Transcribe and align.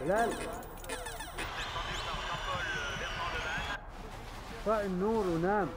هلال 0.00 0.30
طفئ 4.66 4.84
النور 4.86 5.24
ونام 5.26 5.68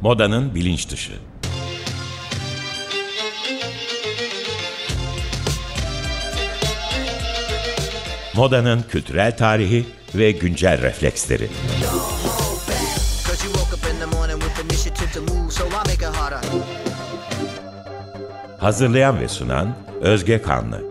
Modanın 0.00 0.54
bilinç 0.54 0.90
dışı. 0.90 1.12
Modanın 8.34 8.82
kültürel 8.82 9.36
tarihi 9.36 9.86
ve 10.14 10.30
güncel 10.30 10.82
refleksleri. 10.82 11.48
Cause 13.26 13.46
you 13.46 13.54
woke 13.54 13.74
up 13.76 13.94
in 13.94 14.00
the 14.00 14.16
morning 14.16 14.42
with 14.42 14.64
initiative 14.64 15.12
to 15.12 15.34
move, 15.34 15.50
so 15.50 15.64
I 15.64 15.70
make 15.70 15.94
it 15.94 16.16
harder. 16.16 16.40
Hazırlayan 18.58 19.20
ve 19.20 19.28
sunan 19.28 19.74
Özge 20.00 20.42
Kanlı. 20.42 20.89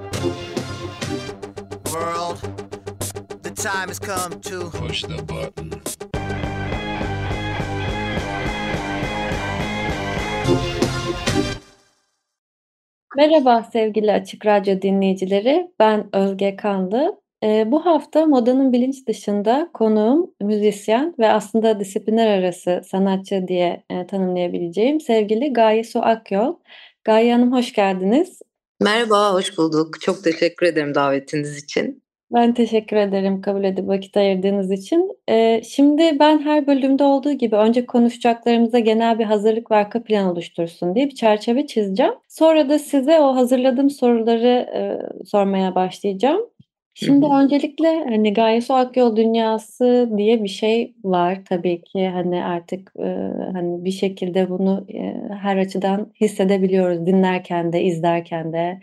Time 3.80 3.88
has 3.88 4.00
come 4.00 4.40
to 4.40 4.70
Push 4.70 5.02
the 5.02 5.28
button. 5.28 5.70
Merhaba 13.16 13.62
sevgili 13.72 14.12
Açık 14.12 14.46
Radyo 14.46 14.82
dinleyicileri. 14.82 15.70
Ben 15.78 16.16
Özge 16.16 16.56
Kanlı. 16.56 17.20
Ee, 17.44 17.64
bu 17.66 17.86
hafta 17.86 18.26
modanın 18.26 18.72
bilinç 18.72 19.06
dışında 19.08 19.70
konuğum 19.74 20.34
müzisyen 20.40 21.14
ve 21.18 21.32
aslında 21.32 21.80
disiplinler 21.80 22.38
arası 22.38 22.82
sanatçı 22.84 23.48
diye 23.48 23.84
e, 23.90 24.06
tanımlayabileceğim 24.06 25.00
sevgili 25.00 25.52
Gaye 25.52 25.84
Su 25.84 26.02
Akyol. 26.02 26.54
Gaye 27.04 27.32
Hanım 27.32 27.52
hoş 27.52 27.72
geldiniz. 27.72 28.42
Merhaba, 28.80 29.32
hoş 29.32 29.58
bulduk. 29.58 30.00
Çok 30.00 30.24
teşekkür 30.24 30.66
ederim 30.66 30.94
davetiniz 30.94 31.64
için. 31.64 31.99
Ben 32.32 32.54
teşekkür 32.54 32.96
ederim 32.96 33.40
kabul 33.42 33.64
edip 33.64 33.88
vakit 33.88 34.16
ayırdığınız 34.16 34.70
için. 34.70 35.18
Ee, 35.28 35.62
şimdi 35.64 36.18
ben 36.20 36.38
her 36.42 36.66
bölümde 36.66 37.04
olduğu 37.04 37.32
gibi 37.32 37.56
önce 37.56 37.86
konuşacaklarımıza 37.86 38.78
genel 38.78 39.18
bir 39.18 39.24
hazırlık 39.24 39.70
ve 39.70 39.74
arka 39.74 40.02
plan 40.02 40.26
oluştursun 40.32 40.94
diye 40.94 41.06
bir 41.06 41.14
çerçeve 41.14 41.66
çizeceğim. 41.66 42.12
Sonra 42.28 42.68
da 42.68 42.78
size 42.78 43.20
o 43.20 43.36
hazırladığım 43.36 43.90
soruları 43.90 44.46
e, 44.74 44.98
sormaya 45.26 45.74
başlayacağım. 45.74 46.40
Şimdi 46.94 47.26
öncelikle 47.26 47.88
hani 47.88 48.32
Gaye 48.32 48.60
Su 48.60 48.74
Akyol 48.74 49.16
dünyası 49.16 50.10
diye 50.16 50.42
bir 50.44 50.48
şey 50.48 50.94
var 51.04 51.38
tabii 51.48 51.82
ki 51.82 52.08
hani 52.08 52.44
artık 52.44 52.92
e, 52.98 53.04
hani 53.52 53.84
bir 53.84 53.90
şekilde 53.90 54.50
bunu 54.50 54.86
e, 54.94 55.14
her 55.42 55.56
açıdan 55.56 56.12
hissedebiliyoruz 56.20 57.06
dinlerken 57.06 57.72
de 57.72 57.82
izlerken 57.82 58.52
de. 58.52 58.80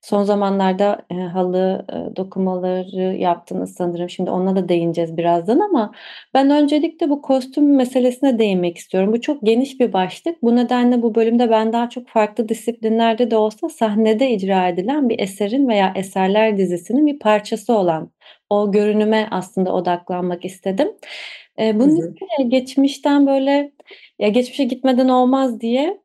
Son 0.00 0.22
zamanlarda 0.24 1.06
e, 1.10 1.14
halı 1.14 1.86
e, 1.92 2.16
dokumaları 2.16 3.16
yaptınız 3.16 3.74
sanırım. 3.74 4.10
Şimdi 4.10 4.30
ona 4.30 4.56
da 4.56 4.68
değineceğiz 4.68 5.16
birazdan 5.16 5.60
ama 5.60 5.92
ben 6.34 6.50
öncelikle 6.50 7.10
bu 7.10 7.22
kostüm 7.22 7.76
meselesine 7.76 8.38
değinmek 8.38 8.78
istiyorum. 8.78 9.12
Bu 9.12 9.20
çok 9.20 9.42
geniş 9.42 9.80
bir 9.80 9.92
başlık. 9.92 10.42
Bu 10.42 10.56
nedenle 10.56 11.02
bu 11.02 11.14
bölümde 11.14 11.50
ben 11.50 11.72
daha 11.72 11.88
çok 11.90 12.08
farklı 12.08 12.48
disiplinlerde 12.48 13.30
de 13.30 13.36
olsa 13.36 13.68
sahnede 13.68 14.30
icra 14.30 14.68
edilen 14.68 15.08
bir 15.08 15.18
eserin 15.20 15.68
veya 15.68 15.92
eserler 15.96 16.56
dizisinin 16.56 17.06
bir 17.06 17.18
parçası 17.18 17.72
olan 17.72 18.10
o 18.50 18.72
görünüme 18.72 19.28
aslında 19.30 19.72
odaklanmak 19.72 20.44
istedim. 20.44 20.88
E, 21.58 21.80
bunun 21.80 21.96
için 21.96 22.50
geçmişten 22.50 23.26
böyle 23.26 23.72
ya 24.18 24.28
geçmişe 24.28 24.64
gitmeden 24.64 25.08
olmaz 25.08 25.60
diye 25.60 26.00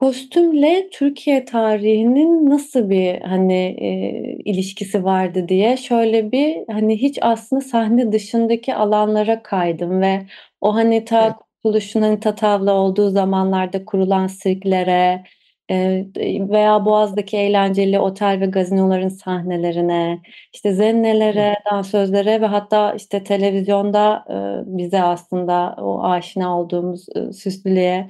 Kostümle 0.00 0.88
Türkiye 0.92 1.44
tarihinin 1.44 2.50
nasıl 2.50 2.90
bir, 2.90 3.20
hani, 3.20 3.54
eee, 3.80 4.38
ilişkisi 4.44 5.04
vardı 5.04 5.48
diye 5.48 5.76
şöyle 5.76 6.32
bir, 6.32 6.56
hani, 6.72 6.96
hiç 7.02 7.18
aslında 7.22 7.60
sahne 7.62 8.12
dışındaki 8.12 8.74
alanlara 8.74 9.42
kaydım 9.42 10.00
ve 10.00 10.26
o, 10.60 10.74
hani, 10.74 10.94
Evet. 10.96 11.08
ta 11.08 11.36
Kurtuluş'un, 11.64 12.02
hani, 12.02 12.20
Tatavla 12.20 12.72
olduğu 12.74 13.10
zamanlarda 13.10 13.84
kurulan 13.84 14.26
sirklere, 14.26 15.24
eee, 15.70 16.06
veya 16.50 16.84
Boğaz'daki 16.84 17.36
eğlenceli 17.36 17.98
otel 18.00 18.40
ve 18.40 18.46
gazinoların 18.46 19.08
sahnelerine, 19.08 20.20
işte 20.54 20.72
zennelere, 20.74 21.54
dansözlere 21.72 22.40
ve 22.40 22.46
hatta, 22.46 22.92
işte, 22.94 23.24
televizyonda, 23.24 24.24
eee, 24.30 24.62
bize 24.78 25.02
aslında 25.02 25.76
o 25.78 26.02
aşina 26.04 26.60
olduğumuz, 26.60 27.06
ııı, 27.16 27.32
Süslü'ye 27.32 28.08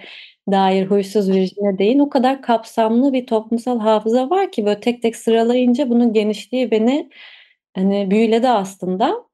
dair 0.53 0.87
Huysuz 0.87 1.31
Virjin'e 1.31 1.79
değin. 1.79 1.99
O 1.99 2.09
kadar 2.11 2.43
kapsamlı 2.43 3.13
bir 3.13 3.27
toplumsal 3.27 3.79
hafıza 3.81 4.31
var 4.31 4.53
ki 4.53 4.67
böyle 4.67 4.81
tek 4.81 5.03
tek 5.03 5.17
sıralayınca 5.17 5.91
bunun 5.91 6.13
genişliği 6.13 6.71
beni, 6.71 7.11
hani, 7.77 8.11
büyüledi 8.11 8.49
aslında. 8.49 9.27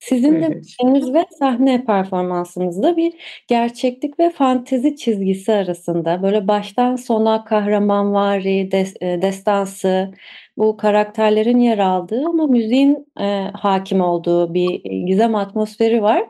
Sizin 0.00 0.42
de 0.42 0.46
Evet. 0.46 1.14
ve 1.14 1.24
sahne 1.38 1.84
performansınızda 1.84 2.96
bir 2.96 3.14
gerçeklik 3.48 4.20
ve 4.20 4.30
fantezi 4.30 4.96
çizgisi 4.96 5.52
arasında 5.54 6.22
böyle 6.24 6.48
baştan 6.48 6.96
sona 6.96 7.44
kahramanvari, 7.44 8.72
des 8.72 8.94
eee, 9.02 9.22
destansı, 9.22 10.12
bu 10.56 10.76
karakterlerin 10.76 11.58
yer 11.60 11.78
aldığı 11.78 12.24
ama 12.28 12.46
müziğin, 12.46 13.06
eee, 13.20 13.50
hâkim 13.54 14.00
olduğu 14.00 14.54
bir, 14.54 14.70
eee, 14.84 14.98
gizem 15.06 15.34
atmosferi 15.34 16.02
var. 16.02 16.24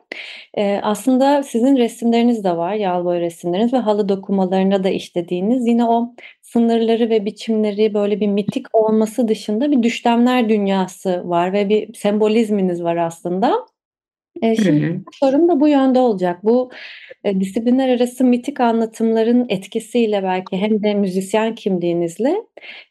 Eee, 0.56 0.80
aslında 0.82 1.42
sizin 1.42 1.76
resimleriniz 1.76 2.44
de 2.44 2.56
var, 2.56 2.74
yağlı 2.74 3.04
boya 3.04 3.20
resimleriniz 3.20 3.72
ve 3.72 3.76
halı 3.78 4.08
dokumalarına 4.08 4.84
da 4.84 4.88
işlediğiniz 4.90 5.66
yine 5.66 5.84
o 5.84 6.14
sınırları 6.42 7.10
ve 7.10 7.24
biçimleri 7.24 7.94
böyle 7.94 8.20
bir 8.20 8.26
mitik 8.28 8.66
olması 8.72 9.28
dışında 9.28 9.70
bir 9.72 9.82
düşlemler 9.82 10.48
dünyası 10.48 11.22
var 11.28 11.52
ve 11.52 11.68
bir 11.68 11.94
sembolizminiz 11.94 12.82
var 12.84 12.96
aslında. 12.96 13.66
Hı 14.40 14.54
şimdi 14.54 14.86
hı. 14.86 14.92
ilk 15.06 15.14
sorum 15.14 15.48
da 15.48 15.60
bu 15.60 15.68
yönde 15.68 15.98
olacak. 15.98 16.44
Bu, 16.44 16.70
eee, 17.24 17.40
disiplinler 17.40 17.88
arası 17.88 18.24
mitik 18.24 18.60
anlatımların 18.60 19.46
etkisiyle 19.48 20.22
belki 20.22 20.56
hem 20.56 20.82
de 20.82 20.94
müzisyen 20.94 21.54
kimliğinizle, 21.54 22.34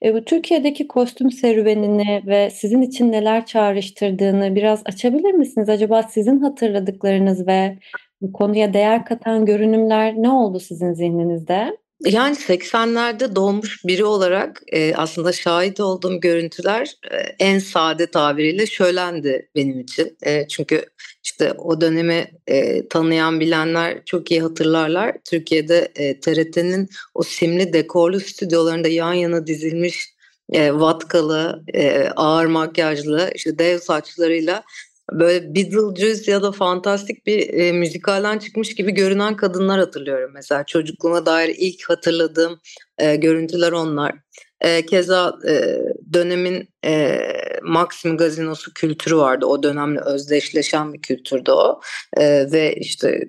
eee, 0.02 0.14
bu 0.14 0.26
Türkiye'deki 0.26 0.88
kostüm 0.88 1.32
serüvenini 1.32 2.24
ve 2.28 2.50
sizin 2.50 2.82
için 2.82 3.12
neler 3.12 3.46
çağrıştırdığını 3.46 4.56
biraz 4.56 4.82
açabilir 4.86 5.32
misiniz? 5.34 5.70
Acaba 5.70 6.04
sizin 6.04 6.40
hatırladıklarınız 6.40 7.48
ve 7.48 7.78
bu 8.22 8.34
konuya 8.34 8.74
değer 8.74 9.06
katan 9.06 9.46
görünümler 9.46 10.14
ne 10.18 10.30
oldu 10.30 10.60
sizin 10.60 10.94
zihninizde? 10.94 11.78
Yani 12.06 12.36
80'lerde 12.36 13.36
doğmuş 13.36 13.86
biri 13.86 14.06
olarak, 14.06 14.62
eee, 14.74 14.94
aslında 14.98 15.32
şahit 15.32 15.80
olduğum 15.80 16.20
görüntüler, 16.22 16.96
eee, 17.12 17.36
en 17.40 17.60
sade 17.60 18.06
tabiriyle 18.08 18.66
şölendi 18.66 19.50
benim 19.56 19.80
için. 19.80 20.18
Eee, 20.26 20.46
çünkü, 20.50 20.86
işte, 21.24 21.54
o 21.54 21.82
dönemi, 21.82 22.32
eee, 22.48 22.88
tanıyan 22.90 23.40
bilenler 23.40 24.06
çok 24.06 24.32
iyi 24.32 24.42
hatırlarlar. 24.42 25.18
Türkiye'de, 25.30 25.92
eee, 26.00 26.20
TRT'nin 26.20 26.90
o 27.16 27.24
simli 27.24 27.74
dekorlu 27.74 28.20
stüdyolarında 28.20 28.88
yan 28.88 29.14
yana 29.14 29.48
dizilmiş, 29.48 30.10
eee, 30.54 30.74
vatkalı, 30.74 31.64
eee, 31.74 32.12
ağır 32.16 32.46
makyajlı, 32.46 33.32
işte, 33.36 33.60
dev 33.60 33.80
saçlarıyla 33.80 34.64
böyle 35.12 35.56
Beetlejuice 35.56 36.32
ya 36.32 36.44
da 36.44 36.52
fantastik 36.52 37.26
bir, 37.28 37.40
eee, 37.40 37.72
müzikalden 37.72 38.40
çıkmış 38.40 38.76
gibi 38.76 38.92
görünen 38.92 39.36
kadınlar 39.36 39.80
hatırlıyorum 39.80 40.32
mesela. 40.34 40.64
Çocukluğuma 40.66 41.26
dair 41.26 41.56
ilk 41.60 41.90
hatırladığım, 41.90 42.60
eee, 43.02 43.16
görüntüler 43.16 43.72
onlar. 43.72 44.14
Eee, 44.64 44.86
keza, 44.86 45.34
eee, 45.48 45.80
dönemin, 46.14 46.70
eee, 46.86 47.60
Maxim 47.64 48.18
gazinosu 48.18 48.74
kültürü 48.74 49.16
vardı. 49.18 49.46
O 49.46 49.64
dönemle 49.64 50.00
özdeşleşen 50.02 50.94
bir 50.94 51.02
kültürdü 51.02 51.52
o. 51.52 51.82
Eee, 52.20 52.52
ve, 52.52 52.76
işte, 52.76 53.22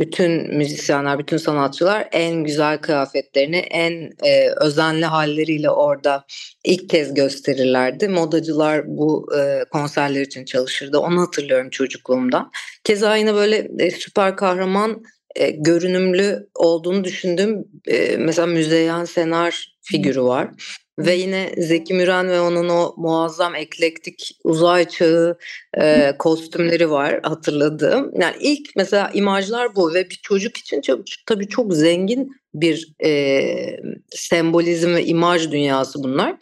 bütün 0.00 0.56
müzisyenler, 0.56 1.18
bütün 1.18 1.36
sanatçılar 1.36 2.08
en 2.12 2.44
güzel 2.44 2.78
kıyafetlerini 2.78 3.56
en, 3.56 4.10
eee, 4.24 4.50
özenli 4.60 5.04
hâlleriyle 5.06 5.70
orada 5.70 6.24
ilk 6.64 6.88
kez 6.90 7.14
gösterirlerdi. 7.14 8.08
Modacılar 8.08 8.82
bu, 8.86 9.28
eee, 9.36 9.64
konserler 9.70 10.20
için 10.20 10.44
çalışırdı. 10.44 10.98
Onu 10.98 11.20
hatırlıyorum 11.20 11.70
çocukluğumdan. 11.70 12.50
Keza 12.84 13.16
yine 13.16 13.34
böyle, 13.34 13.68
eee, 13.78 13.90
süper 13.90 14.36
kahraman, 14.36 15.02
eee, 15.36 15.50
görünümlü 15.50 16.48
olduğunu 16.54 17.04
düşündüğüm, 17.04 17.64
eee, 17.86 18.16
mesela 18.18 18.46
Müzeyyen 18.46 19.04
Senar 19.04 19.74
figürü 19.82 20.22
var 20.22 20.48
ve 20.98 21.14
yine 21.14 21.54
Zeki 21.58 21.94
Müren 21.94 22.28
ve 22.28 22.40
onun 22.40 22.68
o 22.68 22.94
muazzam 22.96 23.54
eklektik 23.54 24.30
uzay 24.44 24.88
çağı, 24.88 25.38
eee, 25.78 26.16
kostümleri 26.18 26.90
var 26.90 27.20
hatırladığım. 27.22 28.12
Yani 28.20 28.36
ilk 28.40 28.68
mesela 28.76 29.10
imajlar 29.14 29.76
bu 29.76 29.94
ve 29.94 30.10
bir 30.10 30.20
çocuk 30.22 30.56
için 30.56 30.80
çok 30.80 31.00
tabii 31.26 31.48
çok 31.48 31.74
zengin 31.74 32.30
bir, 32.54 32.92
eee, 33.04 33.80
sembolizm 34.10 34.94
ve 34.94 35.04
imaj 35.04 35.50
dünyası 35.50 36.02
bunlar. 36.04 36.36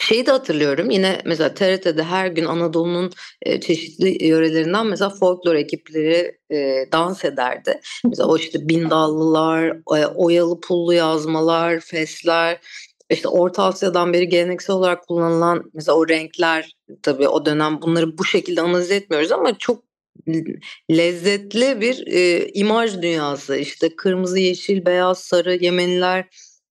Şeyi 0.00 0.26
de 0.26 0.30
hatırlıyorum 0.30 0.90
yine 0.90 1.20
mesela 1.24 1.54
TRT'de 1.54 2.02
her 2.02 2.26
gün 2.26 2.44
Anadolu'nun, 2.44 3.12
eee, 3.46 3.60
çeşitli 3.60 4.26
yörelerinden 4.26 4.86
mesela 4.86 5.10
folklor 5.10 5.54
ekipleri, 5.54 6.38
eee, 6.50 6.88
dans 6.92 7.24
ederdi. 7.24 7.80
Mesela 8.04 8.28
o 8.28 8.36
işte 8.38 8.68
bindallılar, 8.68 9.66
eee, 9.96 10.06
oyalı 10.06 10.60
pullu 10.60 10.94
yazmalar, 10.94 11.80
fesler, 11.80 12.58
işte 13.10 13.28
Orta 13.28 13.64
Asya'dan 13.64 14.12
beri 14.12 14.28
geleneksel 14.28 14.76
olarak 14.76 15.06
kullanılan 15.06 15.70
mesela 15.74 15.96
o 15.96 16.08
renkler 16.08 16.76
tabii 17.02 17.28
o 17.28 17.46
dönem 17.46 17.82
bunları 17.82 18.18
bu 18.18 18.24
şekilde 18.24 18.60
analiz 18.60 18.90
etmiyoruz 18.90 19.32
ama 19.32 19.58
çok 19.58 19.84
lezzetli 20.90 21.80
bir 21.80 22.06
e, 22.06 22.48
imaj 22.48 23.02
dünyası. 23.02 23.56
İşte 23.56 23.96
kırmızı, 23.96 24.38
yeşil, 24.38 24.86
beyaz, 24.86 25.18
sarı 25.18 25.64
Yemeniler, 25.64 26.26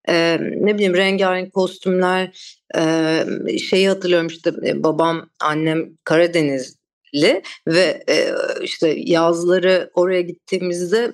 e, 0.10 0.38
ne 0.42 0.76
bileyim 0.76 0.96
rengarenk 0.96 1.54
kostümler. 1.54 2.58
E, 2.78 3.58
şeyi 3.58 3.90
hatırlıyorum 3.90 4.28
işte 4.28 4.52
e, 4.66 4.84
babam, 4.84 5.30
annem 5.40 5.98
Karadenizli 6.04 7.42
ve 7.68 8.04
e, 8.10 8.34
işte 8.62 8.96
yazları 8.98 9.92
oraya 9.94 10.22
gittiğimizde 10.22 11.14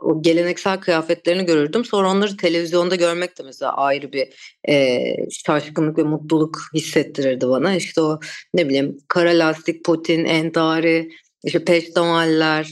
o 0.00 0.22
geleneksel 0.22 0.80
kıyafetlerini 0.80 1.44
görürdüm. 1.46 1.84
Sonra 1.84 2.10
onları 2.10 2.36
televizyonda 2.36 2.94
görmek 2.94 3.38
de 3.38 3.42
mesela 3.42 3.76
ayrı 3.76 4.12
bir 4.12 4.28
e, 4.68 5.00
şaşkınlık 5.46 5.98
ve 5.98 6.02
mutluluk 6.02 6.58
hissettirirdi 6.74 7.48
bana. 7.48 7.74
İşte 7.74 8.00
o 8.00 8.20
ne 8.54 8.68
bileyim 8.68 8.98
kara 9.08 9.30
lastik, 9.30 9.84
potin, 9.84 10.24
entari, 10.24 11.10
işte 11.44 11.64
peştemaller 11.64 12.68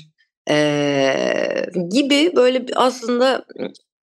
e, 0.50 0.56
gibi 1.90 2.32
böyle 2.36 2.66
aslında 2.74 3.46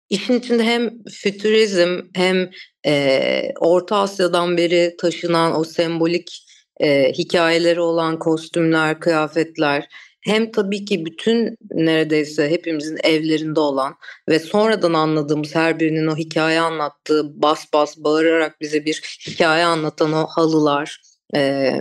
işin 0.10 0.40
içinde 0.40 0.64
hem 0.64 1.04
fütürizm 1.04 2.02
hem 2.14 2.50
e, 2.86 3.54
Orta 3.60 3.98
Asya'dan 3.98 4.58
beri 4.58 4.96
taşınan 5.00 5.60
o 5.60 5.64
sembolik 5.64 6.46
e, 6.82 7.12
hikayeleri 7.12 7.80
olan 7.80 8.20
kostümler, 8.20 9.00
kıyafetler 9.00 9.88
hem 10.26 10.52
tabii 10.52 10.86
ki 10.86 11.06
bütün 11.06 11.58
neredeyse 11.72 12.50
hepimizin 12.50 12.98
evlerinde 13.04 13.60
olan 13.60 13.96
ve 14.30 14.40
sonradan 14.40 14.94
anladığımız 14.94 15.56
her 15.56 15.80
birinin 15.80 16.08
o 16.08 16.18
hikaye 16.18 16.60
anlattığı 16.60 17.42
bas 17.42 17.66
bas 17.74 17.98
bağırarak 17.98 18.62
bize 18.62 18.86
bir 18.86 19.20
hikaye 19.28 19.66
anlatan 19.66 20.14
o 20.14 20.28
halılar, 20.28 21.02
e, 21.36 21.72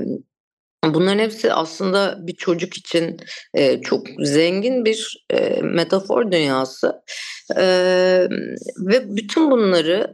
Bunların 0.84 1.18
hepsi 1.18 1.52
aslında 1.52 2.26
bir 2.26 2.36
çocuk 2.36 2.76
için 2.76 3.16
e, 3.54 3.80
çok 3.80 4.06
zengin 4.18 4.84
bir 4.84 5.26
e, 5.30 5.60
metafor 5.62 6.32
dünyası. 6.32 7.02
E, 7.56 7.64
ve 8.78 9.16
bütün 9.16 9.50
bunları 9.50 10.12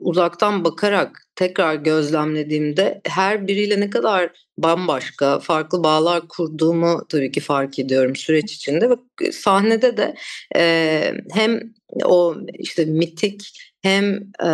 uzaktan 0.00 0.64
bakarak 0.64 1.22
tekrar 1.34 1.74
gözlemlediğimde 1.74 3.00
her 3.06 3.46
biriyle 3.48 3.80
ne 3.80 3.90
kadar 3.90 4.30
bambaşka 4.58 5.38
farklı 5.40 5.84
bağlar 5.84 6.28
kurduğumu 6.28 7.06
tabii 7.08 7.32
ki 7.32 7.40
fark 7.40 7.78
ediyorum 7.78 8.16
süreç 8.16 8.52
içinde 8.52 8.90
ve 8.90 9.32
sahnede 9.32 9.96
de 9.96 10.14
e, 10.56 11.14
hem 11.32 11.60
o 12.04 12.34
işte 12.58 12.84
mitik 12.84 13.42
hem 13.82 14.14
e, 14.44 14.50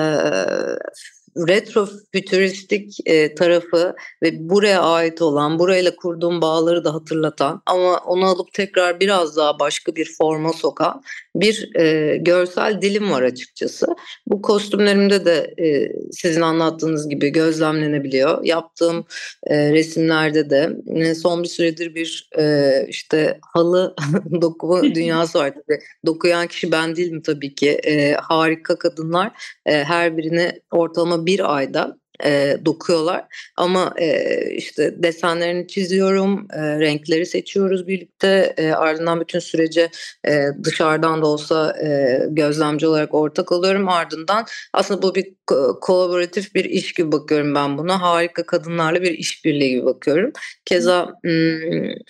retro 1.48 1.88
fütüristik 2.12 2.96
e, 3.06 3.34
tarafı 3.34 3.94
ve 4.22 4.48
buraya 4.48 4.82
ait 4.82 5.22
olan, 5.22 5.58
burayla 5.58 5.96
kurduğum 5.96 6.40
bağları 6.40 6.84
da 6.84 6.94
hatırlatan 6.94 7.62
ama 7.66 7.98
onu 7.98 8.26
alıp 8.26 8.52
tekrar 8.52 9.00
biraz 9.00 9.36
daha 9.36 9.58
başka 9.58 9.96
bir 9.96 10.14
forma 10.18 10.52
sokan 10.52 11.02
bir 11.36 11.76
e, 11.76 12.16
görsel 12.16 12.82
dilim 12.82 13.10
var 13.10 13.22
açıkçası. 13.22 13.86
Bu 14.26 14.42
kostümlerimde 14.42 15.24
de 15.24 15.54
e, 15.58 15.92
sizin 16.12 16.40
anlattığınız 16.40 17.08
gibi 17.08 17.28
gözlemlenebiliyor. 17.28 18.44
Yaptığım 18.44 19.04
e, 19.46 19.72
resimlerde 19.72 20.50
de 20.50 20.70
e, 20.94 21.14
son 21.14 21.42
bir 21.42 21.48
süredir 21.48 21.94
bir 21.94 22.30
e, 22.38 22.72
işte 22.88 23.38
halı 23.52 23.94
dokuma 24.40 24.82
dünyası 24.94 25.38
var. 25.38 25.52
Tabii. 25.54 25.78
Dokuyan 26.06 26.46
kişi 26.46 26.72
ben 26.72 26.96
değilim 26.96 27.22
tabii 27.22 27.54
ki. 27.54 27.70
E, 27.70 28.12
harika 28.12 28.78
kadınlar 28.78 29.32
e, 29.66 29.84
her 29.84 30.16
birini 30.16 30.60
ortalama 30.70 31.25
bir 31.26 31.56
ayda 31.56 31.96
e, 32.24 32.56
dokuyorlar. 32.64 33.24
Ama 33.56 33.94
e, 34.00 34.30
işte 34.50 35.02
desenlerini 35.02 35.68
çiziyorum, 35.68 36.46
e, 36.52 36.80
renkleri 36.80 37.26
seçiyoruz 37.26 37.86
birlikte. 37.86 38.54
E, 38.56 38.70
ardından 38.70 39.20
bütün 39.20 39.38
sürece 39.38 39.90
e, 40.28 40.44
dışarıdan 40.64 41.22
da 41.22 41.26
olsa 41.26 41.76
e, 41.82 42.20
gözlemci 42.28 42.86
olarak 42.86 43.14
ortak 43.14 43.52
oluyorum. 43.52 43.88
Ardından 43.88 44.46
aslında 44.72 45.02
bu 45.02 45.14
bir 45.14 45.34
ko- 45.46 45.80
kolaboratif 45.80 46.54
bir 46.54 46.64
iş 46.64 46.92
gibi 46.92 47.12
bakıyorum 47.12 47.54
ben 47.54 47.78
buna. 47.78 48.02
Harika 48.02 48.46
kadınlarla 48.46 49.02
bir 49.02 49.12
işbirliği 49.12 49.70
gibi 49.70 49.84
bakıyorum. 49.84 50.32
Keza 50.64 51.12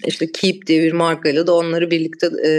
işte 0.06 0.32
Keep 0.32 0.66
diye 0.66 0.82
bir 0.82 0.92
markayla 0.92 1.46
da 1.46 1.54
onları 1.54 1.90
birlikte 1.90 2.26
e, 2.46 2.50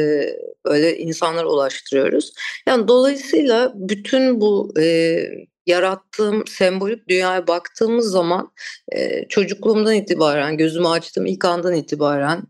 böyle 0.65 0.98
insanlara 0.98 1.48
ulaştırıyoruz. 1.48 2.31
Yani 2.68 2.88
dolayısıyla 2.88 3.74
bütün 3.75 4.42
bu 4.42 4.74
e, 4.80 5.18
yarattığım 5.67 6.47
sembolik 6.47 7.09
dünyaya 7.09 7.47
baktığımız 7.47 8.11
zaman 8.11 8.51
e, 8.95 9.27
çocukluğumdan 9.27 9.95
itibaren, 9.95 10.57
gözümü 10.57 10.87
açtığım 10.87 11.25
ilk 11.25 11.45
andan 11.45 11.73
itibaren 11.73 12.41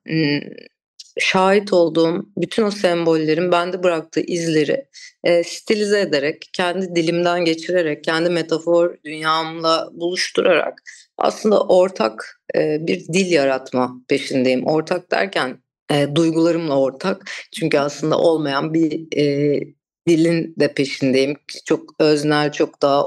şahit 1.19 1.73
olduğum 1.73 2.25
bütün 2.37 2.63
o 2.63 2.71
sembollerin 2.71 3.51
bende 3.51 3.83
bıraktığı 3.83 4.19
izleri 4.19 4.85
e, 5.23 5.43
stilize 5.43 5.99
ederek, 6.01 6.49
kendi 6.53 6.95
dilimden 6.95 7.45
geçirerek, 7.45 8.03
kendi 8.03 8.29
metafor 8.29 8.95
dünyamla 9.05 9.89
buluşturarak 9.91 10.81
aslında 11.17 11.61
ortak 11.61 12.41
e, 12.55 12.87
bir 12.87 13.07
dil 13.07 13.31
yaratma 13.31 14.01
peşindeyim. 14.07 14.67
Ortak 14.67 15.11
derken 15.11 15.63
e, 15.91 16.15
duygularımla 16.15 16.79
ortak. 16.79 17.31
Çünkü 17.59 17.79
aslında 17.79 18.17
olmayan 18.17 18.73
bir 18.73 19.17
e, 19.17 19.59
dilin 20.07 20.55
de 20.59 20.73
peşindeyim. 20.73 21.35
Çok 21.65 21.95
öznel, 21.99 22.51
çok 22.51 22.81
daha 22.81 23.03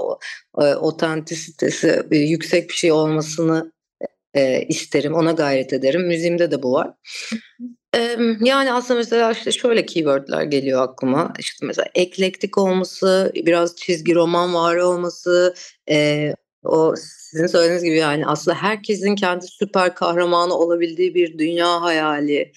e, 0.59 0.75
otantisitesi 0.75 2.03
e, 2.11 2.17
yüksek 2.17 2.69
bir 2.69 2.75
şey 2.75 2.93
olmasını 2.93 3.73
e, 4.35 4.63
isterim, 4.63 5.15
ona 5.15 5.33
gayret 5.33 5.73
ederim. 5.73 6.07
Müziğimde 6.07 6.51
de 6.51 6.63
bu 6.63 6.73
var. 6.73 6.91
E, 7.97 8.17
yani 8.41 8.73
aslında 8.73 8.99
mesela 8.99 9.33
işte 9.33 9.53
şöyle 9.53 9.87
keywordler 9.87 10.43
geliyor 10.43 10.83
aklıma. 10.83 11.33
İşte 11.39 11.67
mesela 11.67 11.89
eklektik 11.95 12.59
olması, 12.59 13.33
biraz 13.35 13.77
çizgi 13.77 14.15
roman 14.15 14.55
var 14.55 14.77
olması, 14.77 15.55
e, 15.91 16.35
o 16.65 16.95
sizin 16.97 17.47
söylediğiniz 17.47 17.85
gibi 17.85 17.97
yani 17.97 18.27
aslında 18.27 18.57
herkesin 18.57 19.15
kendi 19.15 19.47
süper 19.47 19.95
kahramanı 19.95 20.55
olabildiği 20.55 21.15
bir 21.15 21.39
dünya 21.39 21.81
hayali. 21.83 22.53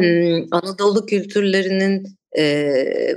Evet. 0.00 0.48
Anadolu 0.50 1.06
kültürlerinin 1.06 2.16
e, 2.38 3.16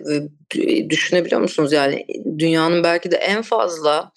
düşünebiliyor 0.89 1.41
musunuz? 1.41 1.73
Yani 1.73 2.05
dünyanın 2.39 2.83
belki 2.83 3.11
de 3.11 3.15
en 3.15 3.41
fazla 3.41 4.11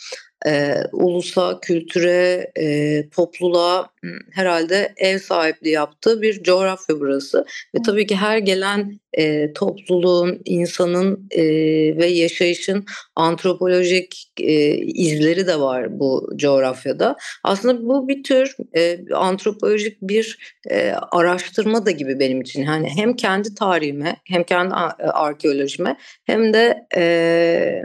e, 0.47 0.75
ulusa, 0.93 1.61
kültüre, 1.61 2.51
e, 2.59 3.09
topluluğa 3.09 3.91
herhalde 4.33 4.93
ev 4.97 5.19
sahipliği 5.19 5.71
yaptığı 5.71 6.23
bir 6.23 6.43
coğrafya 6.43 7.01
burası. 7.01 7.45
Ve 7.75 7.79
tabii 7.87 8.07
ki 8.07 8.17
her 8.17 8.39
gelen 8.39 9.01
e, 9.13 9.53
topluluğun, 9.53 10.41
insanın 10.45 11.29
e, 11.31 11.43
ve 11.97 12.07
yaşayışın 12.07 12.85
antropolojik 13.17 14.33
e, 14.41 14.77
izleri 14.77 15.47
de 15.47 15.61
var 15.61 16.01
bu 16.01 16.31
coğrafyada. 16.37 17.17
Aslında 17.45 17.83
bu 17.89 18.09
bir 18.09 18.23
tür 18.23 18.57
e, 18.77 18.99
antropolojik 19.15 20.03
bir 20.03 20.39
e, 20.71 20.93
araştırma 21.13 21.87
da 21.87 21.91
gibi 21.91 22.21
benim 22.21 22.41
için. 22.41 22.63
Yani 22.63 22.89
hem 22.97 23.17
kendi 23.17 23.55
tarihime 23.55 24.17
hem 24.25 24.45
kendi 24.45 24.75
arkeolojime 24.75 25.97
hem 26.25 26.55
de 26.55 26.87
e, 26.97 27.85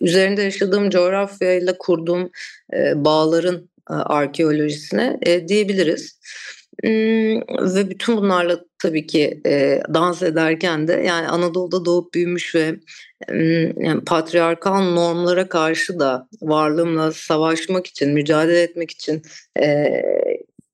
üzerinde 0.00 0.42
yaşadığım 0.42 0.90
coğrafyayla 0.90 1.78
kurduğum 1.78 2.30
e, 2.74 3.04
bağların 3.04 3.70
e, 3.90 3.92
arkeolojisine 3.92 5.18
e, 5.22 5.48
diyebiliriz. 5.48 6.20
Hmm, 6.82 7.40
ve 7.74 7.90
bütün 7.90 8.16
bunlarla 8.16 8.60
tabii 8.82 9.06
ki 9.06 9.40
e, 9.46 9.82
dans 9.94 10.22
ederken 10.22 10.88
de 10.88 10.92
yani 10.92 11.28
Anadolu'da 11.28 11.84
doğup 11.84 12.14
büyümüş 12.14 12.54
ve 12.54 12.76
hmm, 13.28 13.82
yani 13.84 14.04
patriarkal 14.06 14.80
normlara 14.82 15.48
karşı 15.48 16.00
da 16.00 16.28
varlığımla 16.42 17.12
savaşmak 17.12 17.86
için, 17.86 18.10
mücadele 18.10 18.62
etmek 18.62 18.90
için 18.90 19.22
e, 19.62 20.02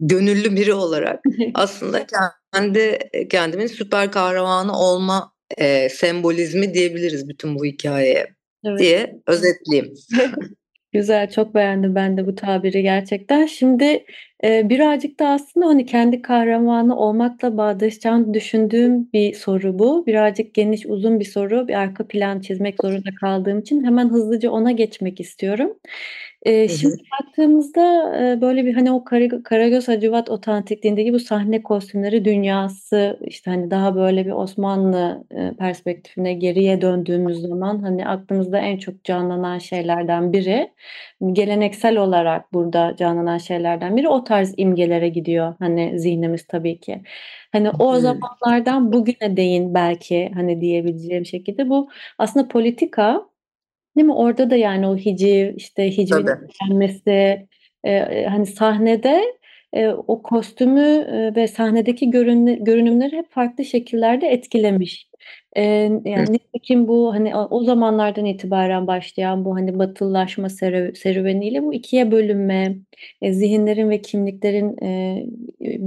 gönüllü 0.00 0.56
biri 0.56 0.74
olarak 0.74 1.20
aslında 1.54 2.06
kendi 2.54 2.98
kendimin 3.30 3.66
süper 3.66 4.12
kahramanı 4.12 4.78
olma 4.78 5.32
e, 5.58 5.88
sembolizmi 5.88 6.74
diyebiliriz 6.74 7.28
bütün 7.28 7.58
bu 7.58 7.64
hikayeye 7.64 8.35
evet. 8.64 8.78
diye 8.78 9.20
özetleyeyim. 9.26 9.94
Güzel, 10.92 11.30
çok 11.30 11.54
beğendim 11.54 11.94
ben 11.94 12.16
de 12.16 12.26
bu 12.26 12.34
tabiri 12.34 12.82
gerçekten. 12.82 13.46
Şimdi 13.46 14.04
e, 14.44 14.68
birazcık 14.68 15.20
da 15.20 15.28
aslında 15.28 15.66
hani 15.66 15.86
kendi 15.86 16.22
kahramanı 16.22 16.96
olmakla 16.98 17.56
bağdaşacağını 17.56 18.34
düşündüğüm 18.34 19.12
bir 19.12 19.34
soru 19.34 19.78
bu. 19.78 20.06
Birazcık 20.06 20.54
geniş, 20.54 20.86
uzun 20.86 21.20
bir 21.20 21.24
soru. 21.24 21.68
Bir 21.68 21.74
arka 21.74 22.08
plan 22.08 22.40
çizmek 22.40 22.76
zorunda 22.82 23.08
kaldığım 23.20 23.58
için 23.58 23.84
hemen 23.84 24.08
hızlıca 24.08 24.50
ona 24.50 24.72
geçmek 24.72 25.20
istiyorum. 25.20 25.72
Eee, 26.46 26.68
şimdi 26.68 26.96
baktığımızda, 27.12 28.12
eee, 28.20 28.40
böyle 28.40 28.66
bir, 28.66 28.74
hani, 28.74 28.92
o 28.92 29.04
Kara 29.04 29.42
Karagöz 29.44 29.88
Hacivat 29.88 30.30
otantikliğindeki 30.30 31.12
bu 31.12 31.20
sahne 31.20 31.62
kostümleri 31.62 32.24
dünyası, 32.24 33.18
işte, 33.26 33.50
hani, 33.50 33.70
daha 33.70 33.96
böyle 33.96 34.26
bir 34.26 34.30
Osmanlı, 34.32 35.24
eee, 35.32 35.54
perspektifine 35.58 36.34
geriye 36.34 36.80
döndüğümüz 36.80 37.40
zaman, 37.42 37.78
hani, 37.82 38.08
aklımızda 38.08 38.58
en 38.58 38.78
çok 38.78 39.04
canlanan 39.04 39.58
şeylerden 39.58 40.32
biri, 40.32 40.70
geleneksel 41.32 41.96
olarak 41.98 42.52
burada 42.54 42.96
canlanan 42.98 43.38
şeylerden 43.38 43.96
biri 43.96 44.08
o 44.08 44.24
tarz 44.24 44.54
imgelere 44.56 45.08
gidiyor, 45.08 45.54
hani, 45.58 45.98
zihnimiz 46.00 46.46
tabii 46.46 46.80
ki. 46.80 47.02
Hani, 47.52 47.70
o 47.78 47.98
zamanlardan 48.00 48.92
bugüne 48.92 49.36
değin 49.36 49.74
belki, 49.74 50.30
hani, 50.34 50.60
diyebileceğim 50.60 51.26
şekilde 51.26 51.68
bu 51.70 51.88
aslında 52.18 52.48
politika, 52.48 53.26
değil 53.96 54.06
mi? 54.06 54.14
Orada 54.14 54.50
da, 54.50 54.56
yani, 54.56 54.86
o 54.88 54.96
hiciv, 54.96 55.54
işte, 55.56 55.90
hicvin 55.90 56.06
Tabii. 56.26 56.48
eee, 57.86 58.10
eee, 58.12 58.26
hani, 58.30 58.46
sahnede, 58.46 59.22
eee, 59.76 59.88
o 60.08 60.22
kostümü, 60.22 60.80
eee, 61.12 61.34
ve 61.36 61.48
sahnedeki 61.48 62.10
görünü 62.10 62.64
görünümleri 62.64 63.16
hep 63.16 63.30
farklı 63.30 63.64
şekillerde 63.64 64.26
etkilemiş. 64.28 65.08
Eee, 65.56 66.00
yani, 66.04 66.32
nitekim 66.32 66.88
bu, 66.88 67.12
hani, 67.14 67.36
o 67.36 67.48
o 67.50 67.64
zamanlardan 67.64 68.24
itibaren 68.24 68.86
başlayan 68.86 69.44
bu, 69.44 69.56
hani, 69.56 69.78
batılılaşma 69.78 70.48
serü 70.48 70.94
serüveniyle 70.96 71.62
bu 71.62 71.74
2'ye 71.74 72.10
bölünme, 72.10 72.76
eee, 73.22 73.32
zihinlerin 73.32 73.90
ve 73.90 74.00
kimliklerin, 74.02 74.76
eee, 74.82 75.26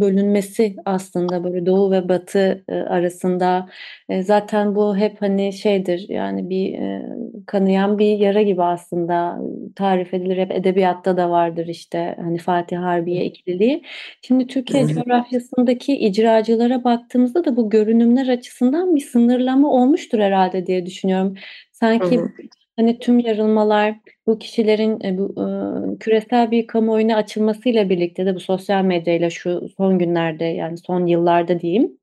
bölünmesi 0.02 0.76
aslında 0.86 1.44
böyle 1.44 1.66
Doğu 1.66 1.92
ve 1.92 2.10
Batı, 2.10 2.64
ııı, 2.72 2.90
arasında. 2.90 3.68
Eee, 4.10 4.24
zaten 4.24 4.76
bu 4.76 4.98
hep, 4.98 5.22
hani, 5.22 5.54
şeydir, 5.54 6.06
yani, 6.10 6.50
bir, 6.50 6.66
eee, 6.74 7.06
kanayan 7.48 8.00
bir 8.00 8.18
yara 8.20 8.42
gibi 8.42 8.64
aslında 8.64 9.40
tarif 9.76 10.14
edilir. 10.14 10.38
Hep 10.38 10.52
edebiyatta 10.52 11.18
da 11.18 11.30
vardır, 11.30 11.68
işte, 11.68 12.16
hani, 12.22 12.38
Fatih 12.38 12.78
Harbiye 12.78 13.26
ikililiği. 13.26 13.82
Şimdi 14.22 14.48
Türkiye 14.48 14.88
coğrafyasındaki 14.88 15.94
icracılara 15.98 16.84
baktığımızda 16.84 17.46
da 17.46 17.56
bu 17.58 17.70
görünümler 17.70 18.28
açısından 18.28 18.96
bir 18.96 19.02
sınırlama 19.02 19.59
olmuştur 19.68 20.20
herhâlde 20.20 20.66
diye 20.68 20.86
düşünüyorum. 20.86 21.36
Hı 21.36 21.40
Sanki, 21.72 22.18
hı. 22.20 22.30
hani, 22.78 23.00
tüm 23.00 23.20
yarılmalar 23.20 23.96
bu 24.28 24.40
kişilerin, 24.40 25.00
eee, 25.00 25.18
bu, 25.18 25.34
ııı, 25.42 26.00
küresel 26.00 26.52
bir 26.52 26.68
kamuoyuna 26.68 27.16
açılmasıyla 27.16 27.90
birlikte 27.90 28.26
de 28.26 28.36
bu 28.36 28.40
sosyal 28.40 28.84
medyayla 28.84 29.30
şu 29.30 29.70
son 29.78 30.00
günlerde, 30.00 30.46
yani, 30.46 30.78
son 30.78 31.06
yıllarda 31.08 31.60
diyeyim, 31.60 31.98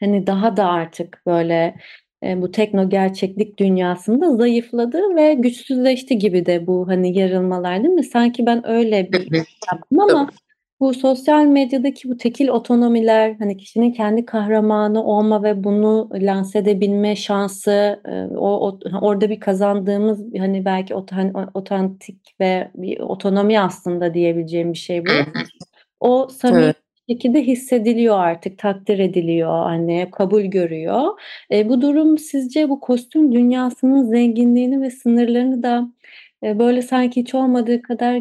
hani, 0.00 0.26
daha 0.26 0.56
da 0.56 0.66
artık 0.68 1.22
böyle, 1.26 1.76
eee, 2.22 2.42
bu 2.42 2.50
tekno 2.52 2.88
gerçeklik 2.90 3.58
dünyasında 3.58 4.36
zayıfladı 4.36 5.16
ve 5.16 5.34
güçsüzleşti 5.34 6.18
gibi 6.18 6.46
de 6.46 6.66
bu, 6.66 6.88
hani, 6.88 7.18
yarılmalar, 7.18 7.84
değil 7.84 7.94
mi? 7.94 8.04
Sanki 8.04 8.46
ben 8.46 8.68
öyle 8.68 9.02
Hı 9.08 9.12
bir 9.12 9.30
hı. 9.32 9.36
yaptım 9.72 10.00
ama. 10.00 10.30
Bu 10.80 10.94
sosyal 10.94 11.44
medyadaki 11.44 12.08
bu 12.10 12.16
tekil 12.16 12.48
otonomiler, 12.48 13.36
hani, 13.38 13.56
kişinin 13.56 13.92
kendi 13.92 14.26
kahramanı 14.26 15.04
olma 15.04 15.42
ve 15.42 15.64
bunu 15.64 16.08
lanse 16.14 16.58
edebilme 16.58 17.16
şansı, 17.16 18.00
eee, 18.08 18.28
o 18.36 18.50
ot 18.60 18.82
orada 19.02 19.30
bir 19.30 19.40
kazandığımız, 19.40 20.20
hani, 20.38 20.64
belki 20.64 20.94
o 20.94 21.06
otantik 21.54 22.34
ve 22.40 22.70
bir 22.74 23.00
otonomi 23.00 23.60
aslında 23.60 24.14
diyebileceğim 24.14 24.72
bir 24.72 24.78
şey 24.78 25.06
bu. 25.06 25.26
O 26.00 26.28
samimi 26.30 26.64
Evet. 26.66 26.76
şekilde 27.10 27.42
hissediliyor 27.46 28.18
artık, 28.18 28.58
takdir 28.58 28.98
ediliyor, 28.98 29.50
hani, 29.64 30.08
kabul 30.12 30.42
görüyor. 30.42 31.02
Eee, 31.50 31.68
bu 31.68 31.82
durum 31.82 32.18
sizce 32.18 32.68
bu 32.70 32.80
kostüm 32.80 33.32
dünyasının 33.32 34.04
zenginliğini 34.04 34.82
ve 34.82 34.90
sınırlarını 34.90 35.62
da, 35.62 35.88
eee, 36.42 36.58
böyle 36.58 36.82
sanki 36.82 37.20
hiç 37.20 37.34
olmadığı 37.34 37.82
kadar 37.82 38.16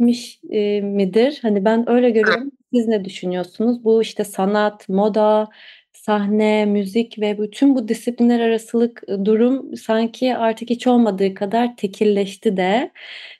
genişletmiş, 0.00 0.40
eee, 0.50 0.80
midir? 0.80 1.38
Hani, 1.42 1.64
ben 1.64 1.88
öyle 1.90 2.10
görüyorum. 2.10 2.50
Siz 2.74 2.88
ne 2.88 3.04
düşünüyorsunuz? 3.04 3.84
Bu, 3.84 4.02
işte, 4.02 4.24
sanat, 4.24 4.88
moda, 4.88 5.48
sahne, 5.92 6.66
müzik 6.66 7.18
ve 7.20 7.38
bütün 7.38 7.74
bu 7.74 7.88
disiplinler 7.88 8.40
arasılık 8.40 9.02
ııı, 9.08 9.24
durum 9.24 9.76
sanki 9.76 10.36
artık 10.36 10.70
hiç 10.70 10.86
olmadığı 10.86 11.34
kadar 11.34 11.76
tekilleşti 11.76 12.56
de. 12.56 12.90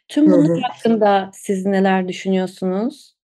Tüm 0.09 0.33
hı. 0.33 0.61
hakkında 0.63 1.31
siz 1.35 1.67
neler 1.67 2.09
düşünüyorsunuz? 2.09 3.15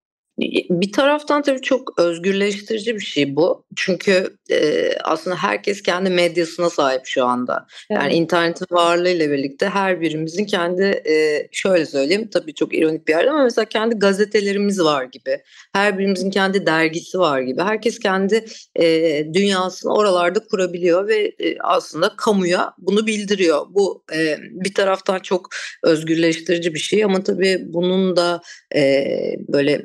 Bir 0.70 0.92
taraftan 0.92 1.42
tabii 1.42 1.60
çok 1.62 1.98
özgürleştirici 2.00 2.94
bir 2.94 3.00
şey 3.00 3.36
bu. 3.36 3.64
Çünkü, 3.76 4.36
eee, 4.50 4.98
aslında 5.04 5.36
herkes 5.36 5.82
kendi 5.82 6.10
medyasına 6.10 6.70
sahip 6.70 7.00
şu 7.04 7.24
anda. 7.24 7.66
Yani, 7.90 8.02
Evet. 8.06 8.14
internetin 8.16 8.66
varlığıyla 8.70 9.30
birlikte 9.30 9.68
her 9.68 10.00
birimizin 10.00 10.44
kendi, 10.44 11.02
eee, 11.06 11.48
şöyle 11.52 11.86
söyleyeyim, 11.86 12.28
tabii 12.32 12.54
çok 12.54 12.74
ironik 12.74 13.08
bir 13.08 13.12
yerde 13.12 13.30
ama 13.30 13.44
mesela 13.44 13.64
kendi 13.64 13.94
gazetelerimiz 13.94 14.80
var 14.80 15.04
gibi. 15.04 15.38
Her 15.72 15.98
birimizin 15.98 16.30
kendi 16.30 16.66
dergisi 16.66 17.18
var 17.18 17.40
gibi. 17.40 17.62
Herkes 17.62 17.98
kendi, 17.98 18.44
eee, 18.78 19.34
dünyasını 19.34 19.94
oralarda 19.94 20.38
kurabiliyor 20.50 21.08
ve, 21.08 21.30
eee, 21.30 21.56
aslında 21.60 22.12
kamuya 22.16 22.72
bunu 22.78 23.06
bildiriyor. 23.06 23.66
Bu, 23.70 24.04
eee, 24.12 24.38
bir 24.50 24.74
taraftan 24.74 25.18
çok 25.18 25.48
özgürleştirici 25.84 26.74
bir 26.74 26.78
şey 26.78 27.04
ama 27.04 27.22
tabii 27.22 27.60
bunun 27.66 28.16
da, 28.16 28.40
eee, 28.74 29.36
böyle 29.48 29.82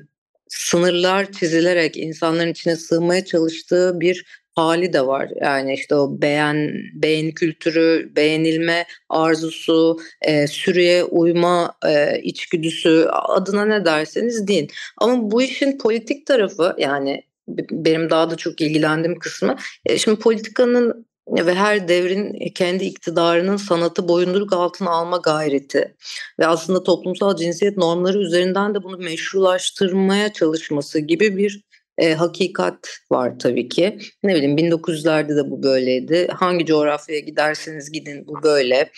sınırlar 0.52 1.32
çizilerek 1.32 1.98
insanların 1.98 2.52
içine 2.52 2.76
sığmaya 2.76 3.26
çalıştığı 3.26 4.00
bir 4.00 4.26
hâli 4.56 4.94
de 4.94 5.08
var. 5.08 5.30
Yani, 5.42 5.74
işte, 5.74 5.96
o 5.96 6.22
beğen 6.22 6.74
beğeni 6.94 7.34
kültürü, 7.34 8.12
beğenilme 8.16 8.86
arzusu, 9.10 10.00
eee, 10.28 10.48
sürüye 10.48 11.04
uyma, 11.04 11.74
eee, 11.86 12.20
içgüdüsü, 12.24 13.08
adına 13.12 13.66
ne 13.66 13.86
derseniz 13.86 14.48
deyin. 14.48 14.72
Ama 14.98 15.32
bu 15.32 15.42
işin 15.42 15.78
politik 15.78 16.26
tarafı, 16.28 16.76
yani, 16.78 17.24
benim 17.72 18.10
daha 18.10 18.30
da 18.30 18.36
çok 18.36 18.62
ilgilendiğim 18.62 19.20
kısmı, 19.20 19.56
eee, 19.90 19.98
şimdi 19.98 20.20
politikanın 20.20 21.06
ve 21.30 21.54
her 21.56 21.88
devrin, 21.88 22.40
kendi 22.56 22.84
iktidarının 22.86 23.58
sanatı 23.58 24.08
boyunduruk 24.08 24.54
altına 24.54 24.90
alma 24.90 25.18
gayreti 25.18 25.96
ve 26.40 26.48
aslında 26.48 26.84
toplumsal 26.84 27.36
cinsiyet 27.36 27.78
normları 27.78 28.18
üzerinden 28.20 28.76
de 28.76 28.84
bunu 28.84 28.98
meşrulaştırmaya 28.98 30.34
çalışması 30.34 31.00
gibi 31.00 31.38
bir, 31.38 31.62
eee, 32.02 32.14
hakikat 32.14 32.88
var 33.12 33.40
tabii 33.40 33.70
ki. 33.70 33.98
Ne 34.24 34.36
bileyim, 34.36 34.58
1900'lerde 34.58 35.36
de 35.36 35.52
bu 35.52 35.64
böyleydi. 35.64 36.28
Hangi 36.32 36.66
coğrafyaya 36.66 37.20
giderseniz 37.22 37.92
gidin 37.92 38.28
bu 38.28 38.44
böyle. 38.44 38.90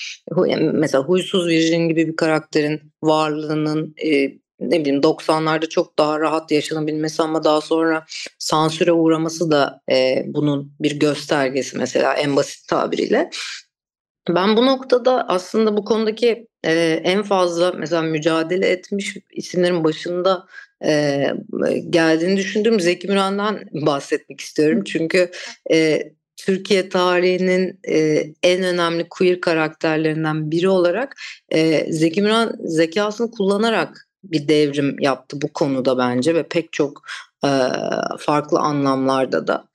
Mesela 0.73 1.03
Huysuz 1.03 1.47
Virjin 1.47 1.89
gibi 1.89 2.07
bir 2.07 2.15
karakterin 2.15 2.81
varlığının, 3.03 3.93
eee, 4.03 4.39
ne 4.59 4.79
bileyim 4.81 5.03
90'larda 5.03 5.69
çok 5.69 5.99
daha 5.99 6.19
rahat 6.19 6.51
yaşanabilmesi 6.51 7.23
ama 7.23 7.43
daha 7.43 7.61
sonra 7.61 8.05
sansüre 8.39 8.91
uğraması 8.91 9.51
da, 9.51 9.81
eee, 9.89 10.23
bunun 10.27 10.73
bir 10.79 10.99
göstergesi 10.99 11.77
mesela 11.77 12.13
en 12.13 12.35
basit 12.35 12.67
tabiriyle. 12.67 13.29
Ben 14.29 14.57
bu 14.57 14.65
noktada 14.65 15.27
aslında 15.29 15.77
bu 15.77 15.85
konudaki, 15.85 16.47
eee, 16.65 17.01
en 17.05 17.23
fazla 17.23 17.71
mesela 17.71 18.01
mücadele 18.01 18.69
etmiş 18.69 19.17
isimlerin 19.33 19.83
başında, 19.83 20.45
eee, 20.85 21.33
geldiğini 21.89 22.37
düşündüğüm 22.37 22.79
Zeki 22.79 23.07
Müren'den 23.07 23.59
bahsetmek 23.73 24.41
istiyorum. 24.41 24.83
Çünkü, 24.85 25.31
eee, 25.69 26.13
Türkiye 26.37 26.89
tarihinin, 26.89 27.79
eee, 27.87 28.33
en 28.43 28.63
önemli 28.63 29.07
queer 29.09 29.41
karakterlerinden 29.41 30.51
biri 30.51 30.69
olarak, 30.69 31.15
eee, 31.53 31.87
Zeki 31.93 32.21
Müren 32.21 32.51
zekâsını 32.65 33.31
kullanarak 33.31 34.07
bir 34.23 34.47
devrim 34.47 34.97
yaptı 34.99 35.37
bu 35.41 35.53
konuda 35.53 35.97
bence 35.97 36.35
ve 36.35 36.43
pek 36.49 36.73
çok, 36.73 37.03
eee, 37.43 37.71
farklı 38.19 38.59
anlamlarda 38.59 39.47
da. 39.47 39.65